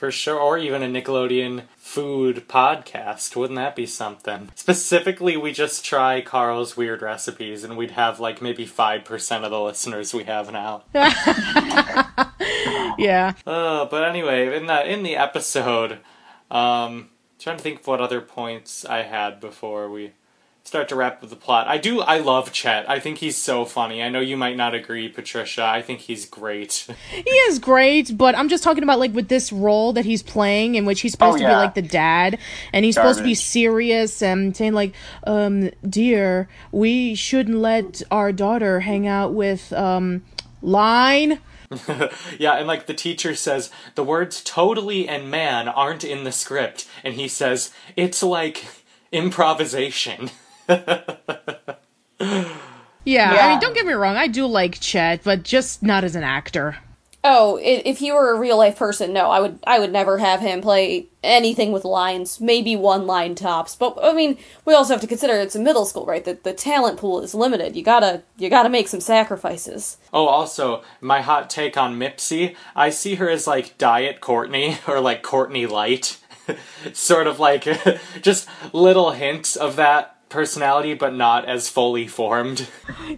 For 0.00 0.10
sure, 0.10 0.40
or 0.40 0.56
even 0.56 0.82
a 0.82 0.86
Nickelodeon 0.86 1.64
food 1.76 2.48
podcast. 2.48 3.36
Wouldn't 3.36 3.58
that 3.58 3.76
be 3.76 3.84
something? 3.84 4.48
Specifically, 4.54 5.36
we 5.36 5.52
just 5.52 5.84
try 5.84 6.22
Carl's 6.22 6.74
weird 6.74 7.02
recipes, 7.02 7.64
and 7.64 7.76
we'd 7.76 7.90
have 7.90 8.18
like 8.18 8.40
maybe 8.40 8.64
5% 8.66 9.44
of 9.44 9.50
the 9.50 9.60
listeners 9.60 10.14
we 10.14 10.24
have 10.24 10.50
now. 10.50 10.84
yeah 12.96 13.34
Uh, 13.46 13.84
but 13.84 14.08
anyway, 14.08 14.56
in 14.56 14.68
the 14.68 14.90
in 14.90 15.02
the 15.02 15.16
episode, 15.16 15.98
um, 16.50 17.10
trying 17.38 17.58
to 17.58 17.62
think 17.62 17.80
of 17.80 17.86
what 17.86 18.00
other 18.00 18.22
points 18.22 18.86
I 18.86 19.02
had 19.02 19.38
before 19.38 19.90
we 19.90 20.12
start 20.70 20.88
to 20.88 20.94
wrap 20.94 21.20
up 21.20 21.28
the 21.28 21.34
plot. 21.34 21.66
I 21.66 21.78
do. 21.78 22.00
I 22.00 22.18
love 22.18 22.52
Chet. 22.52 22.88
I 22.88 23.00
think 23.00 23.18
he's 23.18 23.36
so 23.36 23.64
funny. 23.64 24.04
I 24.04 24.08
know 24.08 24.20
you 24.20 24.36
might 24.36 24.56
not 24.56 24.72
agree, 24.72 25.08
Patricia. 25.08 25.64
I 25.64 25.82
think 25.82 25.98
he's 25.98 26.26
great. 26.26 26.86
He 27.10 27.28
is 27.28 27.58
great, 27.58 28.16
but 28.16 28.36
I'm 28.38 28.48
just 28.48 28.62
talking 28.62 28.84
about 28.84 29.00
like 29.00 29.12
with 29.12 29.26
this 29.26 29.50
role 29.52 29.92
that 29.94 30.04
he's 30.04 30.22
playing, 30.22 30.76
in 30.76 30.84
which 30.86 31.00
he's 31.00 31.10
supposed 31.10 31.38
Oh, 31.38 31.40
to 31.40 31.48
be 31.48 31.52
like 31.52 31.74
the 31.74 31.82
dad, 31.82 32.38
and 32.72 32.84
he's 32.84 32.94
supposed 32.94 33.18
to 33.18 33.24
be 33.24 33.34
serious 33.34 34.22
and 34.22 34.56
saying 34.56 34.74
like, 34.74 34.94
um, 35.26 35.70
"Dear, 35.88 36.48
we 36.70 37.16
shouldn't 37.16 37.58
let 37.58 38.00
our 38.12 38.30
daughter 38.30 38.78
hang 38.80 39.08
out 39.08 39.34
with 39.34 39.72
um, 39.72 40.22
line." 40.62 41.40
yeah, 42.38 42.54
and 42.54 42.68
like 42.68 42.86
the 42.86 42.94
teacher 42.94 43.34
says, 43.34 43.70
the 43.96 44.04
words 44.04 44.40
"totally" 44.40 45.08
and 45.08 45.30
"man" 45.30 45.66
aren't 45.68 46.04
in 46.04 46.22
the 46.22 46.32
script, 46.32 46.86
and 47.02 47.14
he 47.14 47.26
says 47.26 47.72
it's 47.96 48.22
like 48.22 48.64
improvisation. 49.10 50.30
Yeah, 53.04 53.30
I 53.30 53.48
mean, 53.48 53.60
don't 53.60 53.74
get 53.74 53.86
me 53.86 53.92
wrong, 53.94 54.16
I 54.16 54.28
do 54.28 54.46
like 54.46 54.78
Chet, 54.78 55.24
but 55.24 55.42
just 55.42 55.82
not 55.82 56.04
as 56.04 56.14
an 56.14 56.22
actor. 56.22 56.76
Oh, 57.22 57.58
if 57.60 57.98
he 57.98 58.12
were 58.12 58.32
a 58.32 58.38
real 58.38 58.56
life 58.56 58.78
person, 58.78 59.12
no, 59.12 59.30
I 59.30 59.40
would 59.40 59.58
I 59.66 59.78
would 59.78 59.92
never 59.92 60.16
have 60.18 60.40
him 60.40 60.62
play 60.62 61.08
anything 61.22 61.70
with 61.70 61.84
lines, 61.84 62.40
maybe 62.40 62.76
one 62.76 63.06
line 63.06 63.34
tops. 63.34 63.76
But 63.76 63.98
I 64.02 64.14
mean, 64.14 64.38
we 64.64 64.72
also 64.72 64.94
have 64.94 65.02
to 65.02 65.06
consider 65.06 65.34
it's 65.34 65.54
a 65.54 65.60
middle 65.60 65.84
school, 65.84 66.06
right? 66.06 66.24
That 66.24 66.44
the 66.44 66.54
talent 66.54 66.98
pool 66.98 67.20
is 67.20 67.34
limited. 67.34 67.76
You 67.76 67.82
gotta 67.82 68.22
you 68.38 68.48
gotta 68.48 68.70
make 68.70 68.88
some 68.88 69.00
sacrifices. 69.00 69.98
Oh, 70.14 70.28
also, 70.28 70.82
my 71.02 71.20
hot 71.20 71.50
take 71.50 71.76
on 71.76 71.98
Mipsy, 71.98 72.56
I 72.74 72.88
see 72.88 73.16
her 73.16 73.28
as 73.28 73.46
like 73.46 73.76
Diet 73.76 74.22
Courtney 74.22 74.78
or 74.88 75.00
like 75.00 75.22
Courtney 75.22 75.66
Light. 75.66 76.18
sort 76.94 77.26
of 77.26 77.38
like 77.38 77.64
just 78.22 78.48
little 78.72 79.10
hints 79.10 79.56
of 79.56 79.76
that 79.76 80.19
personality, 80.30 80.94
but 80.94 81.14
not 81.14 81.44
as 81.44 81.68
fully 81.68 82.06
formed. 82.06 82.66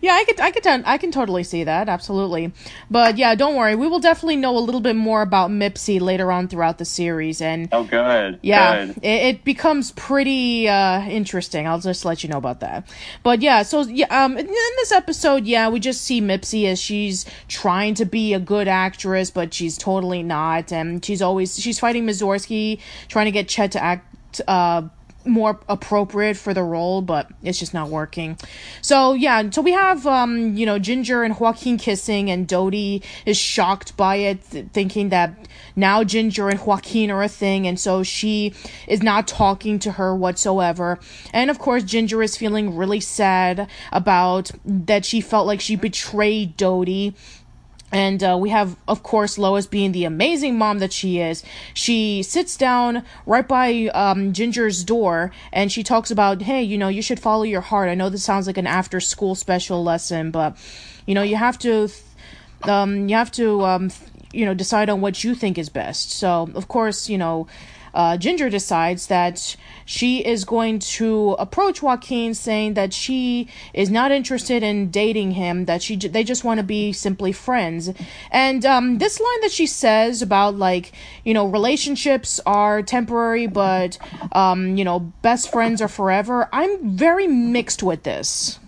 Yeah, 0.00 0.14
I 0.14 0.24
could, 0.24 0.40
I 0.40 0.50
could, 0.50 0.66
I 0.66 0.98
can 0.98 1.12
totally 1.12 1.44
see 1.44 1.64
that, 1.64 1.88
absolutely. 1.88 2.52
But 2.90 3.18
yeah, 3.18 3.34
don't 3.34 3.54
worry, 3.54 3.74
we 3.76 3.86
will 3.86 4.00
definitely 4.00 4.36
know 4.36 4.56
a 4.56 4.58
little 4.58 4.80
bit 4.80 4.96
more 4.96 5.22
about 5.22 5.50
Mipsy 5.50 6.00
later 6.00 6.32
on 6.32 6.48
throughout 6.48 6.78
the 6.78 6.84
series, 6.84 7.40
and 7.40 7.68
Oh, 7.70 7.84
good. 7.84 8.40
yeah, 8.42 8.86
Good. 8.86 8.96
it, 9.04 9.22
it 9.26 9.44
becomes 9.44 9.92
pretty 9.92 10.68
uh, 10.68 11.02
interesting. 11.02 11.66
I'll 11.68 11.78
just 11.80 12.04
let 12.04 12.24
you 12.24 12.30
know 12.30 12.38
about 12.38 12.60
that. 12.60 12.88
But 13.22 13.42
yeah, 13.42 13.62
so 13.62 13.82
yeah, 13.82 14.06
um, 14.24 14.36
in 14.38 14.46
this 14.46 14.90
episode, 14.92 15.44
yeah, 15.44 15.68
we 15.68 15.78
just 15.78 16.00
see 16.02 16.20
Mipsy 16.20 16.66
as 16.66 16.80
she's 16.80 17.26
trying 17.48 17.94
to 17.94 18.04
be 18.06 18.32
a 18.34 18.40
good 18.40 18.66
actress, 18.68 19.30
but 19.30 19.52
she's 19.52 19.76
totally 19.76 20.22
not, 20.22 20.72
and 20.72 21.04
she's 21.04 21.20
always 21.20 21.58
she's 21.60 21.78
fighting 21.78 22.06
Mazorsky, 22.06 22.80
trying 23.08 23.26
to 23.26 23.32
get 23.32 23.48
Chet 23.48 23.72
to 23.72 23.82
act. 23.84 24.08
Uh, 24.48 24.88
more 25.24 25.60
appropriate 25.68 26.36
for 26.36 26.54
the 26.54 26.62
role, 26.62 27.02
but 27.02 27.28
it's 27.42 27.58
just 27.58 27.74
not 27.74 27.88
working. 27.88 28.36
So 28.80 29.14
yeah, 29.14 29.50
so 29.50 29.62
we 29.62 29.72
have 29.72 30.06
um, 30.06 30.56
you 30.56 30.66
know, 30.66 30.78
Ginger 30.78 31.22
and 31.22 31.38
Joaquin 31.38 31.78
kissing 31.78 32.30
and 32.30 32.46
Dodie 32.46 33.02
is 33.26 33.36
shocked 33.36 33.96
by 33.96 34.16
it, 34.16 34.50
th- 34.50 34.66
thinking 34.72 35.08
that 35.10 35.34
now 35.76 36.04
Ginger 36.04 36.48
and 36.48 36.60
Joaquin 36.64 37.10
are 37.10 37.22
a 37.22 37.28
thing, 37.28 37.66
and 37.66 37.78
so 37.78 38.02
she 38.02 38.54
is 38.86 39.02
not 39.02 39.26
talking 39.26 39.78
to 39.80 39.92
her 39.92 40.14
whatsoever. 40.14 40.98
And 41.32 41.50
of 41.50 41.58
course, 41.58 41.82
Ginger 41.84 42.22
is 42.22 42.36
feeling 42.36 42.76
really 42.76 43.00
sad 43.00 43.68
about 43.90 44.50
that 44.64 45.04
she 45.04 45.20
felt 45.20 45.46
like 45.46 45.60
she 45.60 45.76
betrayed 45.76 46.56
Dodie. 46.56 47.14
And 47.92 48.24
uh, 48.24 48.38
we 48.40 48.48
have, 48.48 48.76
of 48.88 49.02
course, 49.02 49.36
Lois 49.36 49.66
being 49.66 49.92
the 49.92 50.04
amazing 50.04 50.56
mom 50.56 50.78
that 50.78 50.94
she 50.94 51.18
is. 51.18 51.44
She 51.74 52.22
sits 52.22 52.56
down 52.56 53.04
right 53.26 53.46
by 53.46 53.90
um, 53.94 54.32
Ginger's 54.32 54.82
door 54.82 55.30
and 55.52 55.70
she 55.70 55.82
talks 55.82 56.10
about, 56.10 56.40
hey, 56.42 56.62
you 56.62 56.78
know, 56.78 56.88
you 56.88 57.02
should 57.02 57.20
follow 57.20 57.42
your 57.42 57.60
heart. 57.60 57.90
I 57.90 57.94
know 57.94 58.08
this 58.08 58.24
sounds 58.24 58.46
like 58.46 58.56
an 58.56 58.66
after 58.66 58.98
school 58.98 59.34
special 59.34 59.84
lesson, 59.84 60.30
but, 60.30 60.56
you 61.06 61.14
know, 61.14 61.22
you 61.22 61.36
have 61.36 61.58
to, 61.58 61.90
um, 62.62 63.10
you 63.10 63.14
have 63.14 63.30
to, 63.32 63.62
um, 63.66 63.90
you 64.32 64.46
know, 64.46 64.54
decide 64.54 64.88
on 64.88 65.02
what 65.02 65.22
you 65.22 65.34
think 65.34 65.58
is 65.58 65.68
best. 65.68 66.12
So, 66.12 66.48
of 66.54 66.68
course, 66.68 67.10
you 67.10 67.18
know, 67.18 67.46
uh, 67.94 68.16
Ginger 68.16 68.48
decides 68.48 69.06
that 69.08 69.56
she 69.84 70.24
is 70.24 70.44
going 70.44 70.78
to 70.78 71.36
approach 71.38 71.82
Joaquin, 71.82 72.34
saying 72.34 72.74
that 72.74 72.92
she 72.92 73.48
is 73.74 73.90
not 73.90 74.12
interested 74.12 74.62
in 74.62 74.90
dating 74.90 75.32
him. 75.32 75.66
That 75.66 75.82
she 75.82 75.96
they 75.96 76.24
just 76.24 76.44
want 76.44 76.58
to 76.58 76.64
be 76.64 76.92
simply 76.92 77.32
friends. 77.32 77.90
And 78.30 78.64
um, 78.64 78.98
this 78.98 79.20
line 79.20 79.40
that 79.42 79.52
she 79.52 79.66
says 79.66 80.22
about 80.22 80.56
like 80.56 80.92
you 81.24 81.34
know 81.34 81.46
relationships 81.46 82.40
are 82.46 82.82
temporary, 82.82 83.46
but 83.46 83.98
um, 84.32 84.76
you 84.76 84.84
know 84.84 85.00
best 85.22 85.50
friends 85.50 85.82
are 85.82 85.88
forever. 85.88 86.48
I'm 86.52 86.96
very 86.96 87.26
mixed 87.26 87.82
with 87.82 88.02
this. 88.04 88.58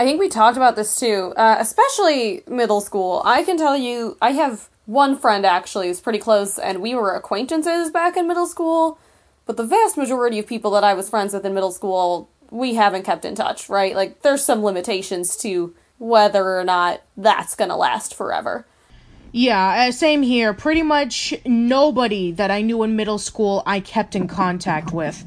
I 0.00 0.04
think 0.04 0.18
we 0.18 0.30
talked 0.30 0.56
about 0.56 0.76
this 0.76 0.96
too, 0.96 1.34
uh, 1.36 1.56
especially 1.58 2.42
middle 2.48 2.80
school. 2.80 3.20
I 3.24 3.44
can 3.44 3.58
tell 3.58 3.76
you, 3.76 4.16
I 4.22 4.30
have 4.30 4.70
one 4.90 5.16
friend 5.16 5.46
actually 5.46 5.86
who's 5.86 6.00
pretty 6.00 6.18
close, 6.18 6.58
and 6.58 6.82
we 6.82 6.96
were 6.96 7.14
acquaintances 7.14 7.92
back 7.92 8.16
in 8.16 8.26
middle 8.26 8.46
school. 8.46 8.98
But 9.46 9.56
the 9.56 9.64
vast 9.64 9.96
majority 9.96 10.38
of 10.40 10.48
people 10.48 10.72
that 10.72 10.82
I 10.82 10.94
was 10.94 11.08
friends 11.08 11.32
with 11.32 11.46
in 11.46 11.54
middle 11.54 11.70
school, 11.70 12.28
we 12.50 12.74
haven't 12.74 13.04
kept 13.04 13.24
in 13.24 13.36
touch, 13.36 13.68
right? 13.68 13.94
Like, 13.94 14.22
there's 14.22 14.44
some 14.44 14.64
limitations 14.64 15.36
to 15.38 15.74
whether 15.98 16.58
or 16.58 16.64
not 16.64 17.02
that's 17.16 17.54
gonna 17.54 17.76
last 17.76 18.14
forever. 18.14 18.66
Yeah, 19.32 19.86
uh, 19.88 19.92
same 19.92 20.22
here. 20.22 20.52
Pretty 20.52 20.82
much 20.82 21.34
nobody 21.46 22.32
that 22.32 22.50
I 22.50 22.62
knew 22.62 22.82
in 22.82 22.96
middle 22.96 23.18
school 23.18 23.62
I 23.64 23.78
kept 23.78 24.16
in 24.16 24.26
contact 24.26 24.92
with. 24.92 25.24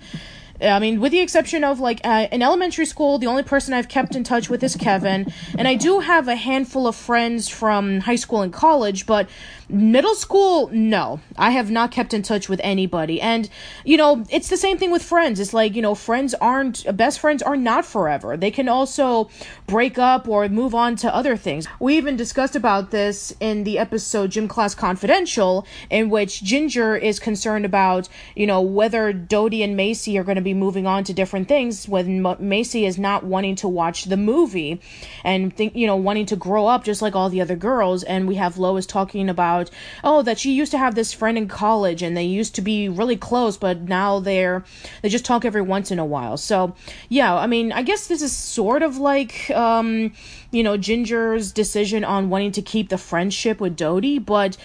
I 0.64 0.80
mean, 0.80 1.00
with 1.00 1.12
the 1.12 1.20
exception 1.20 1.64
of 1.64 1.80
like 1.80 2.02
uh, 2.04 2.28
in 2.32 2.42
elementary 2.42 2.86
school, 2.86 3.18
the 3.18 3.28
only 3.28 3.44
person 3.44 3.74
I've 3.74 3.90
kept 3.90 4.16
in 4.16 4.24
touch 4.24 4.50
with 4.50 4.64
is 4.64 4.76
Kevin, 4.76 5.32
and 5.58 5.68
I 5.68 5.76
do 5.76 6.00
have 6.00 6.28
a 6.28 6.36
handful 6.36 6.88
of 6.88 6.96
friends 6.96 7.50
from 7.50 8.02
high 8.02 8.16
school 8.16 8.42
and 8.42 8.54
college, 8.54 9.06
but 9.06 9.28
middle 9.74 10.16
school, 10.16 10.70
no, 10.72 11.20
I 11.38 11.50
have 11.50 11.72
not 11.72 11.92
kept 11.92 12.14
in 12.14 12.22
touch 12.22 12.48
with 12.48 12.62
anybody. 12.64 13.20
And 13.20 13.50
you 13.84 13.98
know, 13.98 14.24
it's 14.30 14.50
the 14.50 14.58
same 14.58 14.78
thing 14.78 14.92
with 14.92 15.04
friends. 15.04 15.40
It's 15.40 15.54
like 15.54 15.76
you 15.76 15.82
know, 15.82 15.96
friends 15.96 16.34
aren't 16.36 16.86
best 16.96 17.20
friends 17.20 17.42
are 17.42 17.58
not 17.58 17.86
forever. 17.86 18.38
They 18.38 18.52
can 18.52 18.70
also 18.70 19.30
break 19.68 19.98
up 19.98 20.28
or 20.28 20.48
move 20.48 20.76
on 20.76 20.96
to 20.98 21.14
other 21.14 21.36
things. 21.36 21.68
We 21.80 21.98
even 21.98 22.16
discussed 22.16 22.56
about 22.56 22.92
this 22.92 23.36
in 23.40 23.64
the 23.64 23.80
episode 23.80 24.32
Gym 24.32 24.48
Class 24.48 24.76
Confidential, 24.76 25.66
in 25.90 26.10
which 26.10 26.44
Ginger 26.44 26.96
is 26.96 27.20
concerned 27.20 27.66
about 27.66 28.08
you 28.36 28.46
know 28.46 28.62
whether 28.62 29.12
Dodie 29.12 29.64
and 29.64 29.78
Macie 29.78 30.18
are 30.20 30.24
going 30.24 30.36
to 30.36 30.42
be 30.42 30.54
moving 30.54 30.86
on 30.86 31.04
to 31.06 31.14
different 31.14 31.48
things 31.48 31.88
when 31.88 32.26
M- 32.26 32.38
Macie 32.38 32.88
is 32.88 33.00
not 33.00 33.24
wanting 33.24 33.56
to 33.56 33.68
watch 33.68 34.06
the 34.06 34.18
movie 34.18 34.80
and 35.24 35.56
think 35.56 35.76
you 35.76 35.88
know 35.88 35.96
wanting 35.96 36.28
to 36.28 36.36
grow 36.36 36.68
up 36.68 36.84
just 36.84 37.02
like 37.02 37.16
all 37.16 37.30
the 37.30 37.42
other 37.42 37.56
girls 37.56 38.04
and 38.04 38.28
we 38.28 38.36
have 38.36 38.58
Lois 38.58 38.86
talking 38.86 39.30
about 39.30 39.63
oh 40.04 40.22
that 40.22 40.40
she 40.40 40.54
used 40.54 40.72
to 40.72 40.78
have 40.78 40.96
this 40.96 41.14
friend 41.14 41.38
in 41.38 41.48
college 41.48 42.02
and 42.02 42.16
they 42.16 42.24
used 42.24 42.56
to 42.56 42.62
be 42.62 42.90
really 42.90 43.18
close 43.18 43.58
but 43.58 43.82
now 43.82 44.20
they're 44.20 44.64
they 45.02 45.10
just 45.10 45.26
talk 45.26 45.46
every 45.46 45.62
once 45.62 45.92
in 45.92 46.00
a 46.00 46.06
while 46.06 46.38
so 46.38 46.76
yeah 47.10 47.36
I 47.36 47.48
mean 47.48 47.72
I 47.72 47.84
guess 47.84 48.08
this 48.08 48.22
is 48.22 48.32
sort 48.32 48.84
of 48.84 48.98
like 48.98 49.50
um 49.52 50.14
you 50.52 50.64
know 50.64 50.78
Ginger's 50.78 51.52
decision 51.52 52.04
on 52.04 52.30
wanting 52.30 52.52
to 52.54 52.62
keep 52.62 52.90
the 52.90 52.98
friendship 52.98 53.60
with 53.60 53.76
Dodie 53.76 54.20
but 54.20 54.58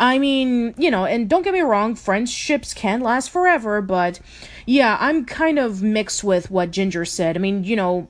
I 0.00 0.18
mean, 0.18 0.74
you 0.78 0.90
know, 0.90 1.04
and 1.04 1.28
don't 1.28 1.42
get 1.42 1.52
me 1.52 1.60
wrong, 1.60 1.94
friendships 1.94 2.72
can 2.72 3.02
last 3.02 3.28
forever, 3.28 3.82
but 3.82 4.18
yeah, 4.64 4.96
I'm 4.98 5.26
kind 5.26 5.58
of 5.58 5.82
mixed 5.82 6.24
with 6.24 6.50
what 6.50 6.70
Ginger 6.70 7.04
said. 7.04 7.36
I 7.36 7.38
mean, 7.40 7.64
you 7.64 7.76
know, 7.76 8.08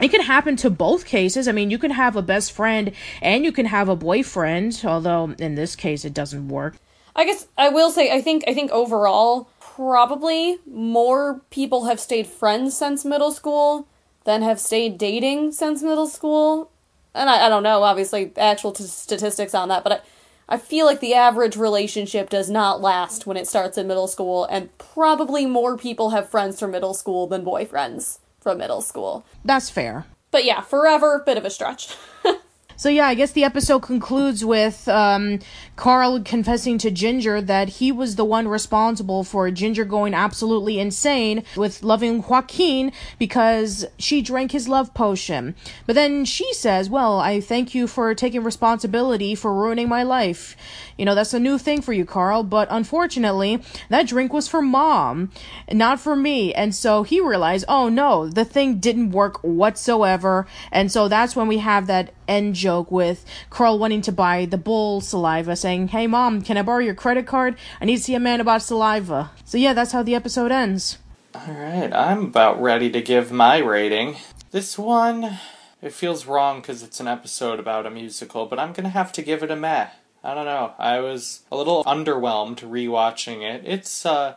it 0.00 0.10
can 0.10 0.22
happen 0.22 0.56
to 0.56 0.70
both 0.70 1.06
cases. 1.06 1.48
I 1.48 1.52
mean, 1.52 1.70
you 1.70 1.78
can 1.78 1.90
have 1.90 2.16
a 2.16 2.22
best 2.22 2.52
friend 2.52 2.92
and 3.22 3.44
you 3.44 3.52
can 3.52 3.66
have 3.66 3.88
a 3.88 3.96
boyfriend, 3.96 4.82
although 4.84 5.34
in 5.38 5.54
this 5.54 5.76
case 5.76 6.04
it 6.04 6.14
doesn't 6.14 6.48
work. 6.48 6.76
I 7.14 7.24
guess 7.24 7.48
I 7.56 7.70
will 7.70 7.90
say 7.90 8.12
I 8.12 8.20
think 8.20 8.44
I 8.46 8.52
think 8.52 8.70
overall 8.70 9.48
probably 9.58 10.58
more 10.66 11.40
people 11.50 11.86
have 11.86 11.98
stayed 11.98 12.26
friends 12.26 12.76
since 12.76 13.04
middle 13.04 13.32
school 13.32 13.88
than 14.24 14.42
have 14.42 14.60
stayed 14.60 14.98
dating 14.98 15.52
since 15.52 15.82
middle 15.82 16.06
school. 16.06 16.70
And 17.14 17.30
I, 17.30 17.46
I 17.46 17.48
don't 17.48 17.62
know, 17.62 17.82
obviously, 17.82 18.32
actual 18.36 18.72
t- 18.72 18.84
statistics 18.84 19.54
on 19.54 19.68
that, 19.68 19.82
but 19.82 19.92
I, 19.92 20.00
I 20.48 20.58
feel 20.58 20.84
like 20.84 21.00
the 21.00 21.14
average 21.14 21.56
relationship 21.56 22.28
does 22.28 22.50
not 22.50 22.82
last 22.82 23.26
when 23.26 23.38
it 23.38 23.46
starts 23.46 23.78
in 23.78 23.86
middle 23.86 24.06
school, 24.06 24.44
and 24.44 24.76
probably 24.76 25.46
more 25.46 25.78
people 25.78 26.10
have 26.10 26.28
friends 26.28 26.60
from 26.60 26.72
middle 26.72 26.92
school 26.92 27.26
than 27.26 27.42
boyfriends 27.42 28.18
from 28.46 28.58
middle 28.58 28.80
school. 28.80 29.26
That's 29.44 29.68
fair. 29.70 30.06
But 30.30 30.44
yeah, 30.44 30.60
forever, 30.60 31.20
bit 31.26 31.36
of 31.36 31.44
a 31.44 31.50
stretch. 31.50 31.96
So 32.78 32.90
yeah, 32.90 33.06
I 33.06 33.14
guess 33.14 33.32
the 33.32 33.44
episode 33.44 33.80
concludes 33.80 34.44
with 34.44 34.86
um, 34.86 35.38
Carl 35.76 36.20
confessing 36.20 36.76
to 36.78 36.90
Ginger 36.90 37.40
that 37.40 37.68
he 37.70 37.90
was 37.90 38.16
the 38.16 38.24
one 38.24 38.48
responsible 38.48 39.24
for 39.24 39.50
Ginger 39.50 39.86
going 39.86 40.12
absolutely 40.12 40.78
insane 40.78 41.42
with 41.56 41.82
loving 41.82 42.22
Joaquin 42.22 42.92
because 43.18 43.86
she 43.98 44.20
drank 44.20 44.52
his 44.52 44.68
love 44.68 44.92
potion. 44.92 45.54
But 45.86 45.94
then 45.94 46.26
she 46.26 46.52
says, 46.52 46.90
"Well, 46.90 47.18
I 47.18 47.40
thank 47.40 47.74
you 47.74 47.86
for 47.86 48.14
taking 48.14 48.44
responsibility 48.44 49.34
for 49.34 49.54
ruining 49.54 49.88
my 49.88 50.02
life. 50.02 50.54
You 50.98 51.06
know, 51.06 51.14
that's 51.14 51.34
a 51.34 51.40
new 51.40 51.56
thing 51.56 51.80
for 51.80 51.94
you, 51.94 52.04
Carl, 52.04 52.42
but 52.42 52.68
unfortunately, 52.70 53.62
that 53.88 54.06
drink 54.06 54.34
was 54.34 54.48
for 54.48 54.60
mom, 54.60 55.30
not 55.72 55.98
for 55.98 56.14
me." 56.14 56.52
And 56.52 56.74
so 56.74 57.04
he 57.04 57.22
realized, 57.22 57.64
"Oh 57.68 57.88
no, 57.88 58.28
the 58.28 58.44
thing 58.44 58.80
didn't 58.80 59.12
work 59.12 59.38
whatsoever." 59.42 60.46
And 60.70 60.92
so 60.92 61.08
that's 61.08 61.34
when 61.34 61.48
we 61.48 61.58
have 61.58 61.86
that 61.86 62.12
end 62.28 62.54
joke 62.66 62.90
with 62.90 63.24
Carl 63.48 63.78
wanting 63.78 64.02
to 64.02 64.10
buy 64.10 64.44
the 64.44 64.58
bull 64.58 65.00
saliva, 65.00 65.54
saying, 65.54 65.88
Hey 65.88 66.08
mom, 66.08 66.42
can 66.42 66.56
I 66.56 66.62
borrow 66.62 66.80
your 66.80 66.96
credit 66.96 67.24
card? 67.24 67.54
I 67.80 67.84
need 67.84 67.98
to 67.98 68.02
see 68.02 68.16
a 68.16 68.18
man 68.18 68.40
about 68.40 68.62
saliva. 68.62 69.30
So 69.44 69.56
yeah, 69.56 69.72
that's 69.72 69.92
how 69.92 70.02
the 70.02 70.16
episode 70.16 70.50
ends. 70.50 70.98
Alright, 71.32 71.92
I'm 71.92 72.24
about 72.24 72.60
ready 72.60 72.90
to 72.90 73.00
give 73.00 73.30
my 73.30 73.58
rating. 73.58 74.16
This 74.50 74.76
one, 74.76 75.38
it 75.80 75.92
feels 75.92 76.26
wrong 76.26 76.60
because 76.60 76.82
it's 76.82 76.98
an 76.98 77.06
episode 77.06 77.60
about 77.60 77.86
a 77.86 77.90
musical, 77.90 78.46
but 78.46 78.58
I'm 78.58 78.72
gonna 78.72 78.88
have 78.88 79.12
to 79.12 79.22
give 79.22 79.44
it 79.44 79.50
a 79.52 79.56
meh. 79.56 79.86
I 80.24 80.34
don't 80.34 80.46
know. 80.46 80.72
I 80.76 80.98
was 80.98 81.42
a 81.52 81.56
little 81.56 81.84
underwhelmed 81.84 82.68
rewatching 82.68 83.42
it. 83.42 83.62
It's, 83.64 84.04
uh, 84.04 84.34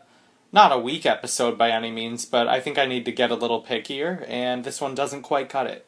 not 0.52 0.72
a 0.72 0.78
weak 0.78 1.06
episode 1.06 1.58
by 1.58 1.72
any 1.72 1.90
means, 1.90 2.26
but 2.26 2.48
I 2.48 2.60
think 2.60 2.78
I 2.78 2.86
need 2.86 3.06
to 3.06 3.12
get 3.12 3.32
a 3.32 3.36
little 3.36 3.64
pickier, 3.64 4.24
and 4.28 4.64
this 4.64 4.82
one 4.82 4.94
doesn't 4.94 5.24
quite 5.24 5.50
cut 5.50 5.66
it. 5.66 5.88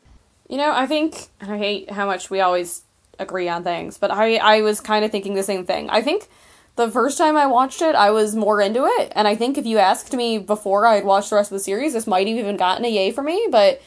You 0.52 0.58
know, 0.58 0.74
I 0.74 0.86
think 0.86 1.30
I 1.40 1.58
hate 1.58 1.90
how 1.92 2.06
much 2.06 2.30
we 2.30 2.42
always 2.42 2.82
agree 3.18 3.48
on 3.48 3.64
things, 3.64 3.98
but 3.98 4.12
I 4.12 4.36
I 4.36 4.62
was 4.62 4.82
kind 4.82 5.06
of 5.06 5.10
thinking 5.10 5.34
the 5.34 5.44
same 5.44 5.66
thing. 5.66 5.90
I 5.90 6.02
think 6.02 6.28
the 6.76 6.92
first 6.92 7.18
time 7.18 7.38
I 7.38 7.46
watched 7.46 7.82
it, 7.82 7.96
I 7.96 8.12
was 8.12 8.36
more 8.36 8.60
into 8.60 8.84
it, 8.86 9.14
and 9.16 9.30
I 9.30 9.36
think 9.36 9.58
if 9.58 9.66
you 9.66 9.78
asked 9.78 10.12
me 10.12 10.38
before 10.40 10.86
I 10.86 10.96
had 10.96 11.06
watched 11.06 11.30
the 11.30 11.38
rest 11.38 11.54
of 11.54 11.58
the 11.58 11.64
series, 11.64 11.94
this 11.94 12.06
might 12.06 12.28
have 12.28 12.36
even 12.36 12.58
gotten 12.58 12.84
a 12.84 12.90
yay 12.90 13.14
for 13.14 13.24
me. 13.24 13.48
But 13.50 13.82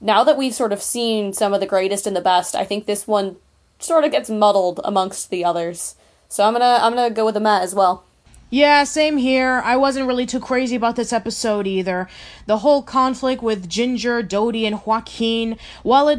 now 0.00 0.24
that 0.24 0.36
we've 0.36 0.52
sort 0.52 0.72
of 0.72 0.82
seen 0.82 1.32
some 1.32 1.54
of 1.54 1.60
the 1.60 1.66
greatest 1.66 2.08
and 2.08 2.16
the 2.16 2.20
best, 2.20 2.56
I 2.56 2.64
think 2.64 2.86
this 2.86 3.06
one 3.06 3.36
sort 3.78 4.02
of 4.02 4.10
gets 4.10 4.28
muddled 4.28 4.80
amongst 4.82 5.30
the 5.30 5.44
others. 5.44 5.94
So 6.28 6.42
I'm 6.42 6.54
gonna 6.54 6.80
I'm 6.82 6.92
gonna 6.92 7.14
go 7.14 7.24
with 7.24 7.34
the 7.34 7.40
Met 7.40 7.62
as 7.62 7.72
well. 7.72 8.02
Yeah, 8.52 8.82
same 8.82 9.16
here. 9.16 9.62
I 9.64 9.76
wasn't 9.76 10.08
really 10.08 10.26
too 10.26 10.40
crazy 10.40 10.74
about 10.74 10.96
this 10.96 11.12
episode 11.12 11.68
either. 11.68 12.08
The 12.46 12.58
whole 12.58 12.82
conflict 12.82 13.42
with 13.44 13.68
Ginger, 13.68 14.24
Dodie, 14.24 14.66
and 14.66 14.84
Joaquin, 14.84 15.56
while 15.84 16.08
it, 16.08 16.18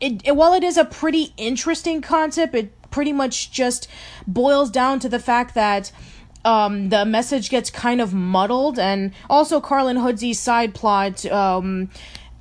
it, 0.00 0.22
it 0.24 0.36
while 0.36 0.54
it 0.54 0.62
is 0.62 0.76
a 0.76 0.84
pretty 0.84 1.34
interesting 1.36 2.00
concept, 2.00 2.54
it 2.54 2.90
pretty 2.92 3.12
much 3.12 3.50
just 3.50 3.88
boils 4.28 4.70
down 4.70 5.00
to 5.00 5.08
the 5.08 5.18
fact 5.18 5.56
that 5.56 5.90
um, 6.44 6.90
the 6.90 7.04
message 7.04 7.50
gets 7.50 7.68
kind 7.68 8.00
of 8.00 8.14
muddled, 8.14 8.78
and 8.78 9.10
also 9.28 9.60
Carlin 9.60 9.96
and 9.96 10.06
Hoodsey's 10.06 10.38
side 10.38 10.74
plot. 10.74 11.26
Um, 11.26 11.90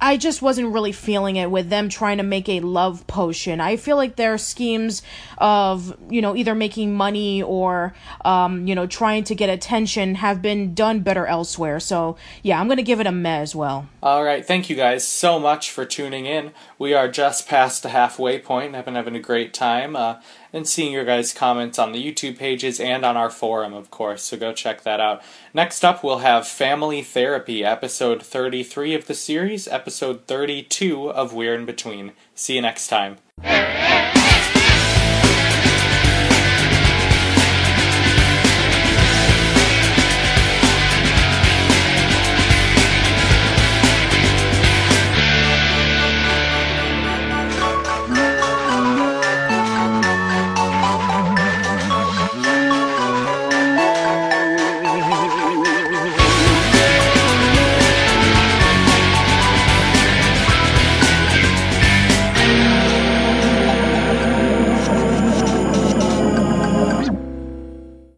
I 0.04 0.18
just 0.18 0.42
wasn't 0.42 0.74
really 0.74 0.92
feeling 0.92 1.36
it 1.36 1.52
with 1.52 1.70
them 1.70 1.88
trying 1.88 2.18
to 2.18 2.24
make 2.24 2.50
a 2.50 2.60
love 2.60 3.06
potion. 3.06 3.62
I 3.62 3.78
feel 3.78 3.98
like 3.98 4.16
their 4.16 4.40
schemes 4.40 5.04
of, 5.38 5.96
you 6.10 6.24
know, 6.24 6.36
either 6.36 6.56
making 6.56 6.96
money 6.96 7.44
or, 7.44 7.94
um, 8.26 8.66
you 8.66 8.74
know, 8.74 8.88
trying 8.88 9.24
to 9.26 9.36
get 9.36 9.50
attention 9.50 10.16
have 10.16 10.42
been 10.42 10.74
done 10.74 11.02
better 11.02 11.28
elsewhere. 11.28 11.80
So, 11.80 12.18
yeah, 12.42 12.60
I'm 12.60 12.68
going 12.68 12.78
to 12.78 12.84
give 12.84 13.00
it 13.00 13.06
a 13.06 13.12
meh 13.12 13.42
as 13.42 13.56
well. 13.56 13.88
All 14.02 14.24
right, 14.24 14.44
thank 14.44 14.72
you 14.72 14.76
guys 14.76 15.08
so 15.08 15.40
much 15.40 15.70
for 15.70 15.86
tuning 15.86 16.26
in. 16.26 16.52
We 16.80 16.96
are 16.96 17.08
just 17.08 17.48
past 17.48 17.84
the 17.84 17.90
halfway 17.90 18.40
point. 18.40 18.76
I've 18.76 18.86
been 18.86 18.96
having 18.96 19.16
a 19.16 19.20
great 19.20 19.54
time 19.54 19.96
uh, 19.96 20.16
and 20.52 20.68
seeing 20.68 20.92
your 20.92 21.06
guys' 21.06 21.34
comments 21.34 21.78
on 21.78 21.92
the 21.92 22.04
YouTube 22.04 22.38
pages 22.38 22.80
and 22.80 23.06
on 23.06 23.16
our 23.16 23.30
forum, 23.30 23.74
of 23.74 23.92
course. 23.92 24.24
So 24.24 24.38
go 24.38 24.54
check 24.54 24.82
that 24.82 25.00
out. 25.00 25.22
Next 25.54 25.86
up, 25.86 26.04
we'll 26.04 26.20
have 26.20 26.48
Family 26.48 27.04
Therapy, 27.04 27.64
episode 27.64 28.24
33 28.24 28.96
of 28.96 29.06
the 29.06 29.14
series, 29.14 29.68
episode 29.92 30.26
32 30.26 31.12
of 31.12 31.34
We're 31.34 31.54
in 31.54 31.66
Between. 31.66 32.14
See 32.34 32.56
you 32.56 32.62
next 32.62 32.88
time. 32.88 33.18